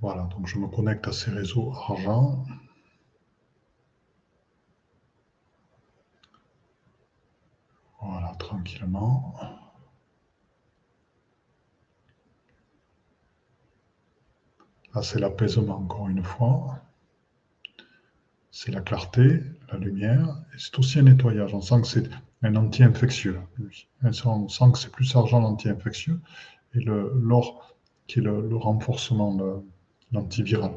[0.00, 2.44] Voilà, donc je me connecte à ces réseaux argent.
[8.00, 9.34] Voilà, tranquillement.
[14.94, 16.80] Là, c'est l'apaisement encore une fois.
[18.50, 19.42] C'est la clarté,
[19.72, 21.54] la lumière, c'est aussi un nettoyage.
[21.54, 22.10] On sent que c'est
[22.42, 23.40] un anti-infectieux.
[24.02, 26.20] On sent que c'est plus argent l'anti-infectieux
[26.74, 27.76] et l'or
[28.06, 29.62] qui est le, le renforcement de,
[30.12, 30.72] l'antiviral.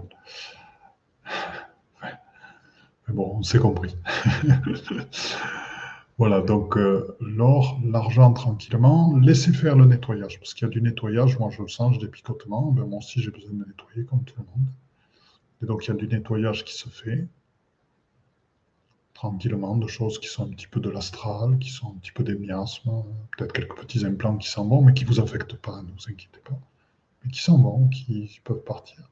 [3.07, 3.95] Mais bon, on s'est compris.
[6.17, 10.81] voilà, donc euh, l'or, l'argent tranquillement, laissez faire le nettoyage, parce qu'il y a du
[10.81, 14.05] nettoyage, moi je le sens, j'ai des picotements, ben, moi aussi j'ai besoin de nettoyer
[14.05, 14.67] comme tout le monde.
[15.63, 17.27] Et donc il y a du nettoyage qui se fait.
[19.13, 22.23] Tranquillement, de choses qui sont un petit peu de l'astral, qui sont un petit peu
[22.23, 23.03] des miasmes,
[23.37, 26.09] peut-être quelques petits implants qui s'en vont, mais qui ne vous affectent pas, ne vous
[26.09, 26.57] inquiétez pas,
[27.23, 29.07] mais qui s'en vont, qui peuvent partir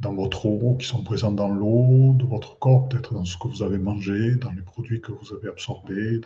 [0.00, 3.46] dans votre eau, qui sont présents dans l'eau de votre corps, peut-être dans ce que
[3.46, 6.20] vous avez mangé, dans les produits que vous avez absorbés,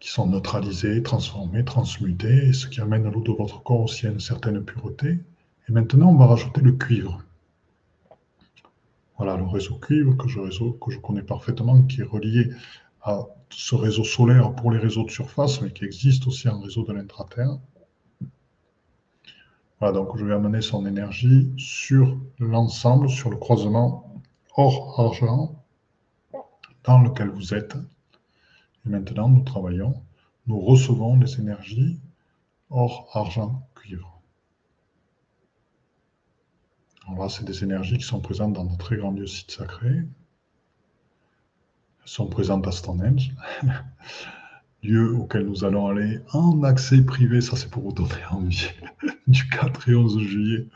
[0.00, 4.18] qui sont neutralisés, transformés, transmutés, ce qui amène l'eau de votre corps aussi à une
[4.18, 5.20] certaine pureté.
[5.68, 7.22] Et maintenant, on va rajouter le cuivre.
[9.16, 12.50] Voilà le réseau cuivre que je, que je connais parfaitement, qui est relié
[13.02, 16.82] à ce réseau solaire pour les réseaux de surface, mais qui existe aussi en réseau
[16.82, 17.58] de l'intraterre.
[19.90, 24.14] Donc je vais amener son énergie sur l'ensemble, sur le croisement
[24.54, 25.60] or-argent
[26.84, 27.74] dans lequel vous êtes.
[28.86, 29.94] Et maintenant, nous travaillons,
[30.46, 31.98] nous recevons les énergies
[32.70, 34.20] or, argent, cuivre.
[37.06, 39.98] Alors là, c'est des énergies qui sont présentes dans de très grands lieux sites sacrés.
[39.98, 40.06] Elles
[42.04, 43.34] sont présentes à Stonehenge.
[44.82, 48.68] lieu auquel nous allons aller en accès privé, ça c'est pour vous donner envie,
[49.26, 50.66] du 4 et 11 juillet.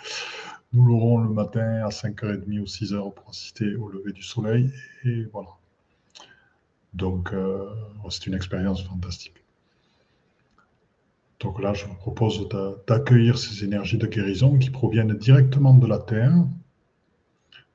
[0.72, 4.70] Nous l'aurons le matin à 5h30 ou 6h pour assister au lever du soleil.
[5.04, 5.50] Et voilà.
[6.94, 7.68] Donc, euh,
[8.10, 9.34] c'est une expérience fantastique.
[11.40, 12.48] Donc là, je vous propose
[12.86, 16.32] d'accueillir ces énergies de guérison qui proviennent directement de la Terre,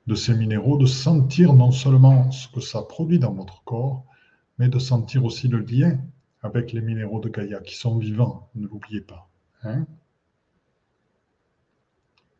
[0.08, 4.04] de ces minéraux, de sentir non seulement ce que ça produit dans votre corps,
[4.58, 5.98] mais de sentir aussi le lien
[6.42, 9.28] avec les minéraux de Gaïa qui sont vivants, ne l'oubliez pas.
[9.62, 9.86] Hein.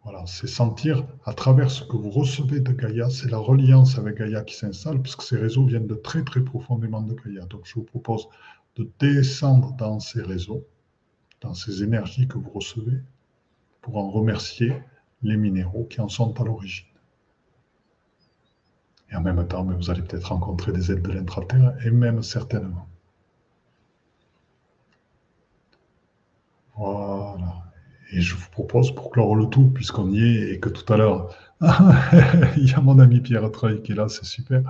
[0.04, 4.16] Voilà, c'est sentir à travers ce que vous recevez de Gaïa, c'est la reliance avec
[4.16, 7.44] Gaïa qui s'installe, puisque ces réseaux viennent de très très profondément de Gaïa.
[7.46, 8.28] Donc je vous propose
[8.76, 10.66] de descendre dans ces réseaux,
[11.40, 12.98] dans ces énergies que vous recevez,
[13.80, 14.74] pour en remercier
[15.22, 16.86] les minéraux qui en sont à l'origine.
[19.10, 22.88] Et en même temps, vous allez peut-être rencontrer des aides de l'intraterre, et même certainement.
[26.74, 27.61] Voilà.
[28.12, 30.96] Et je vous propose, pour clore le tout, puisqu'on y est et que tout à
[30.98, 31.34] l'heure,
[32.56, 34.62] il y a mon ami Pierre Treuil qui est là, c'est super.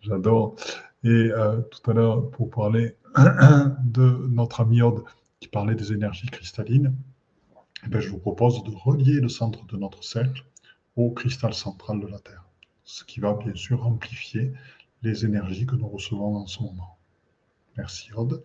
[0.00, 0.56] J'adore.
[1.04, 2.96] Et euh, tout à l'heure, pour parler
[3.84, 5.04] de notre ami Aude
[5.38, 6.94] qui parlait des énergies cristallines,
[7.84, 10.44] eh bien, je vous propose de relier le centre de notre cercle
[10.96, 12.44] au cristal central de la Terre,
[12.84, 14.52] ce qui va bien sûr amplifier
[15.02, 16.98] les énergies que nous recevons en ce moment.
[17.76, 18.42] Merci Aude.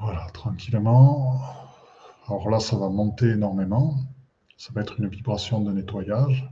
[0.00, 1.40] Voilà, tranquillement.
[2.26, 3.96] Alors là, ça va monter énormément.
[4.56, 6.48] Ça va être une vibration de nettoyage.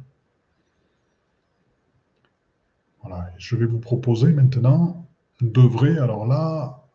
[3.02, 5.08] Voilà, je vais vous proposer maintenant
[5.40, 5.98] d'œuvrer.
[5.98, 6.86] Alors là,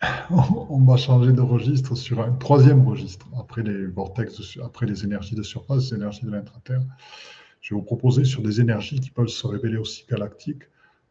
[0.30, 5.34] on va changer de registre sur un troisième registre, après les vortex, après les énergies
[5.34, 6.82] de surface, les énergies de l'intraterre.
[7.60, 10.64] Je vais vous proposer sur des énergies qui peuvent se révéler aussi galactiques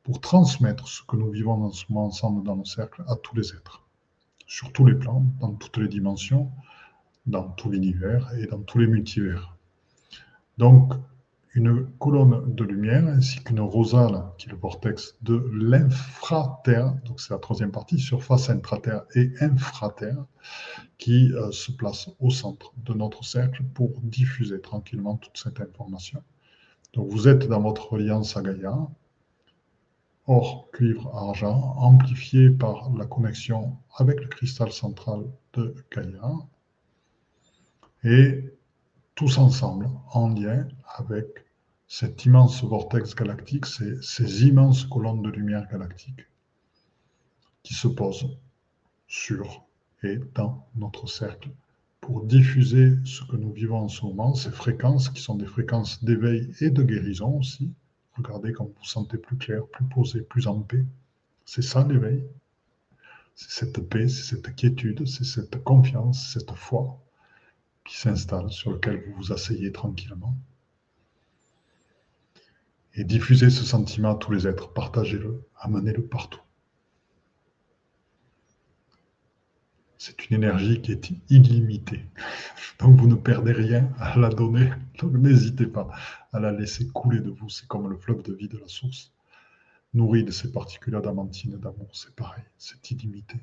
[0.06, 3.36] pour transmettre ce que nous vivons en ce moment ensemble dans nos cercles à tous
[3.36, 3.84] les êtres,
[4.46, 6.52] sur tous les plans, dans toutes les dimensions,
[7.26, 9.58] dans tout l'univers et dans tous les multivers.
[10.60, 10.94] Donc,
[11.56, 17.34] une colonne de lumière ainsi qu'une rosale, qui est le vortex de l'infraterre, donc c'est
[17.34, 20.24] la troisième partie, surface intraterre et infraterre,
[21.00, 26.22] qui euh, se place au centre de notre cercle pour diffuser tranquillement toute cette information.
[26.94, 28.88] Donc vous êtes dans votre alliance à Gaïa,
[30.28, 36.34] or cuivre argent, amplifié par la connexion avec le cristal central de Gaïa,
[38.04, 38.54] et
[39.16, 40.68] tous ensemble en lien
[40.98, 41.46] avec
[41.88, 46.26] cet immense vortex galactique, ces immenses colonnes de lumière galactique
[47.64, 48.38] qui se posent
[49.08, 49.66] sur
[50.04, 51.50] et dans notre cercle
[52.02, 56.04] pour diffuser ce que nous vivons en ce moment, ces fréquences qui sont des fréquences
[56.04, 57.74] d'éveil et de guérison aussi.
[58.18, 60.86] Regardez comme vous vous sentez plus clair, plus posé, plus en paix.
[61.46, 62.26] C'est ça l'éveil.
[63.36, 67.00] C'est cette paix, c'est cette quiétude, c'est cette confiance, cette foi
[67.84, 70.36] qui s'installe sur lequel vous vous asseyez tranquillement
[72.96, 74.72] et diffusez ce sentiment à tous les êtres.
[74.72, 76.42] Partagez-le, amenez-le partout.
[79.98, 82.06] C'est une énergie qui est illimitée.
[82.80, 84.70] Donc vous ne perdez rien à la donner.
[85.00, 85.90] Donc n'hésitez pas
[86.34, 87.50] à la laisser couler de vous.
[87.50, 89.12] C'est comme le fleuve de vie de la source.
[89.94, 92.44] Nourri de ces particules adamantines d'amour, c'est pareil.
[92.58, 93.38] C'est illimité.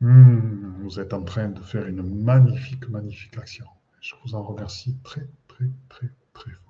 [0.00, 3.66] Hmm, vous êtes en train de faire une magnifique, magnifique action.
[4.00, 6.65] Je vous en remercie très, très, très, très fort.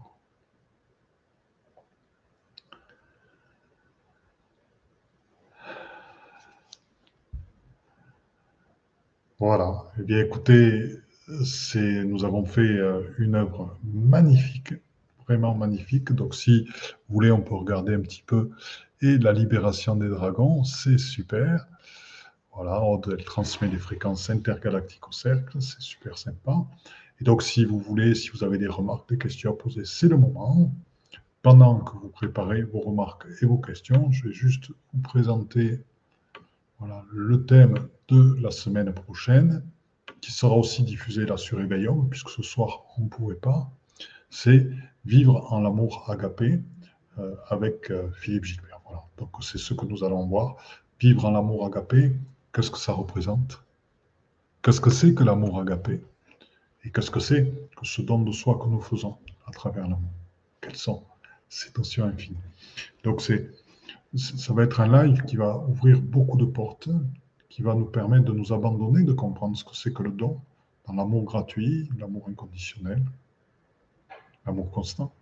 [9.38, 9.84] Voilà.
[9.98, 10.96] Eh bien, écoutez,
[11.28, 14.72] nous avons fait euh, une œuvre magnifique,
[15.26, 16.12] vraiment magnifique.
[16.12, 16.64] Donc, si
[17.08, 18.50] vous voulez, on peut regarder un petit peu.
[19.02, 21.66] Et la libération des dragons, c'est super.
[22.54, 22.82] Voilà,
[23.12, 26.64] elle transmet des fréquences intergalactiques au cercle, c'est super sympa.
[27.20, 30.08] Et donc, si vous voulez, si vous avez des remarques, des questions à poser, c'est
[30.08, 30.72] le moment.
[31.42, 35.80] Pendant que vous préparez vos remarques et vos questions, je vais juste vous présenter
[36.78, 39.64] voilà, le thème de la semaine prochaine,
[40.20, 43.70] qui sera aussi diffusé là sur Éveillon, puisque ce soir on ne pouvait pas,
[44.30, 44.68] c'est
[45.06, 46.60] Vivre en l'amour agapé
[47.18, 48.80] euh, avec euh, Philippe Gilbert.
[48.84, 49.04] Voilà.
[49.18, 50.56] Donc c'est ce que nous allons voir.
[50.98, 52.12] Vivre en l'amour agapé,
[52.52, 53.62] qu'est-ce que ça représente?
[54.62, 56.02] Qu'est-ce que c'est que l'amour agapé?
[56.82, 59.16] Et qu'est-ce que c'est que ce don de soi que nous faisons
[59.46, 60.10] à travers l'amour?
[60.60, 61.04] Quelles sont
[61.48, 62.36] ces notions infinies?
[63.04, 63.48] Donc c'est
[64.14, 66.88] ça va être un live qui va ouvrir beaucoup de portes,
[67.48, 70.40] qui va nous permettre de nous abandonner, de comprendre ce que c'est que le don,
[70.86, 73.02] dans l'amour gratuit, l'amour inconditionnel,
[74.46, 75.12] l'amour constant.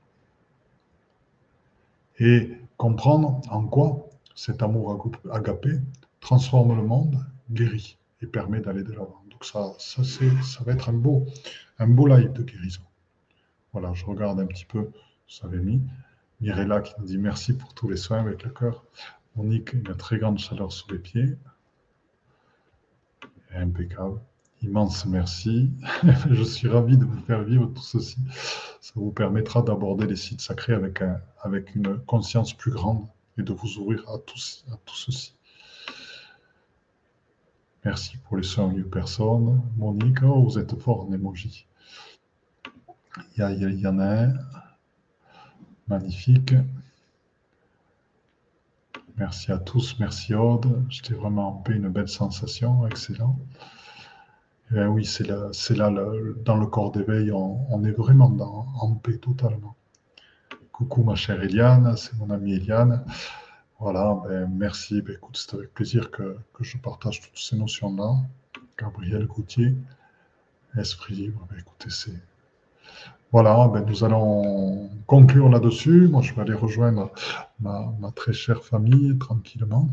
[2.19, 5.81] Et comprendre en quoi cet amour agapé
[6.21, 9.23] transforme le monde, guérit et permet d'aller de l'avant.
[9.31, 11.27] Donc ça, ça, ça va être un beau,
[11.79, 12.83] un beau live de guérison.
[13.73, 14.91] Voilà, je regarde un petit peu,
[15.27, 15.83] ça avait mis.
[16.45, 18.85] Mirella qui nous dit merci pour tous les soins avec le cœur.
[19.35, 21.39] Monique, une très grande chaleur sous les pieds.
[23.55, 24.21] Impeccable.
[24.61, 25.71] Immense merci.
[26.31, 28.19] Je suis ravi de vous faire vivre tout ceci.
[28.83, 31.03] Ça vous permettra d'aborder les sites sacrés avec,
[31.41, 33.07] avec une conscience plus grande
[33.39, 34.39] et de vous ouvrir à tout,
[34.71, 35.35] à tout ceci.
[37.87, 39.63] Merci pour les soins aux personnes.
[39.79, 41.67] Monique, oh, vous êtes fort en emoji.
[43.39, 44.35] Il y, il y en a un.
[45.89, 46.55] Magnifique.
[49.17, 50.85] Merci à tous, merci Aude.
[50.89, 53.39] J'étais vraiment en paix, une belle sensation, excellent.
[54.75, 55.91] Eh oui, c'est là, c'est là
[56.45, 58.27] dans le corps d'éveil, on, est vraiment
[58.81, 59.77] en paix totalement.
[60.73, 63.05] Coucou ma chère Eliane, c'est mon amie Eliane.
[63.79, 65.03] Voilà, ben, merci.
[65.03, 68.17] Ben, écoute, c'est avec plaisir que, que, je partage toutes ces notions-là.
[68.79, 69.77] Gabriel Gauthier,
[70.77, 72.19] esprit libre, ben, écoutez, c'est.
[73.33, 76.09] Voilà, ben, nous allons conclure là-dessus.
[76.09, 77.11] Moi, je vais aller rejoindre
[77.61, 79.91] ma, très chère famille tranquillement,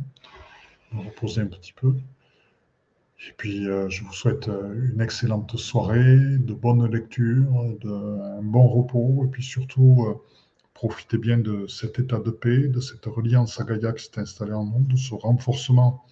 [0.93, 1.95] me reposer un petit peu.
[3.27, 7.51] Et puis, euh, je vous souhaite euh, une excellente soirée, de bonnes lectures,
[7.83, 10.15] un bon repos, et puis surtout, euh,
[10.73, 14.53] profitez bien de cet état de paix, de cette reliance à Gaïa qui s'est installée
[14.53, 16.03] en nous, de ce renforcement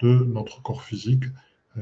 [0.00, 1.24] de notre corps physique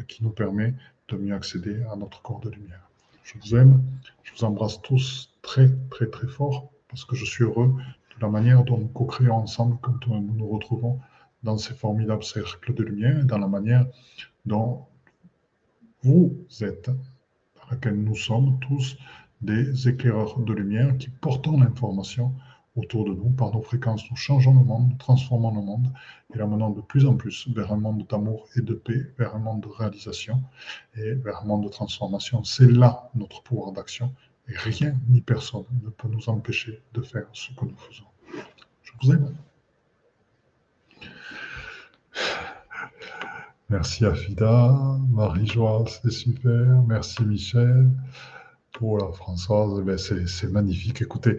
[0.09, 0.75] qui nous permet
[1.09, 2.86] de mieux accéder à notre corps de lumière.
[3.27, 3.83] Je vous aime,
[4.23, 7.75] je vous embrasse tous très, très, très fort, parce que je suis heureux
[8.15, 11.01] de la manière dont nous co-créons ensemble quand nous nous retrouvons
[11.43, 13.85] dans ces formidables cercles de lumière et dans la manière
[14.45, 14.87] dont
[16.05, 18.97] vous êtes, dans laquelle nous sommes tous
[19.41, 22.33] des éclaireurs de lumière qui portons l'information
[22.77, 23.31] autour de nous.
[23.31, 25.89] Par nos fréquences, nous changeons le monde, nous transformons le monde
[26.35, 29.39] et l'amenons de plus en plus vers un monde d'amour et de paix, vers un
[29.39, 30.43] monde de réalisation
[30.95, 32.45] et vers un monde de transformation.
[32.45, 34.13] C'est là notre pouvoir d'action
[34.49, 38.07] et rien ni personne ne peut nous empêcher de faire ce que nous faisons.
[38.83, 39.35] Je vous aime.
[43.69, 46.85] Merci Afida, Marie-Joie, c'est super.
[46.87, 47.91] Merci Michel.
[48.81, 51.03] Oh là, Françoise, ben c'est magnifique.
[51.03, 51.39] Écoutez,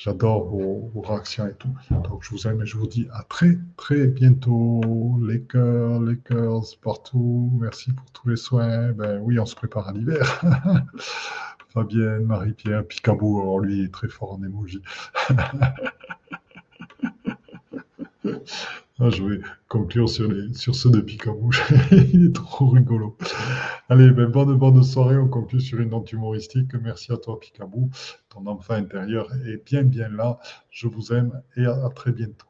[0.00, 1.68] j'adore vos, réactions et tout.
[1.90, 4.80] Donc, je vous aime et je vous dis à très, très bientôt.
[5.26, 7.50] Les cœurs, les cœurs partout.
[7.60, 8.92] Merci pour tous les soins.
[8.92, 10.42] Ben oui, on se prépare à l'hiver.
[11.74, 14.82] Fabienne, Marie-Pierre, Picabou, alors lui est très fort en émoji.
[19.02, 21.62] Ah, je vais conclure sur, les, sur ceux de Picabouche.
[22.12, 23.16] Il est trop rigolo.
[23.88, 25.16] Allez, ben, bonne, bonne soirée.
[25.16, 26.74] On conclut sur une note humoristique.
[26.74, 27.88] Merci à toi, Picabou.
[28.28, 30.38] Ton enfant intérieur est bien, bien là.
[30.70, 32.49] Je vous aime et à, très bientôt.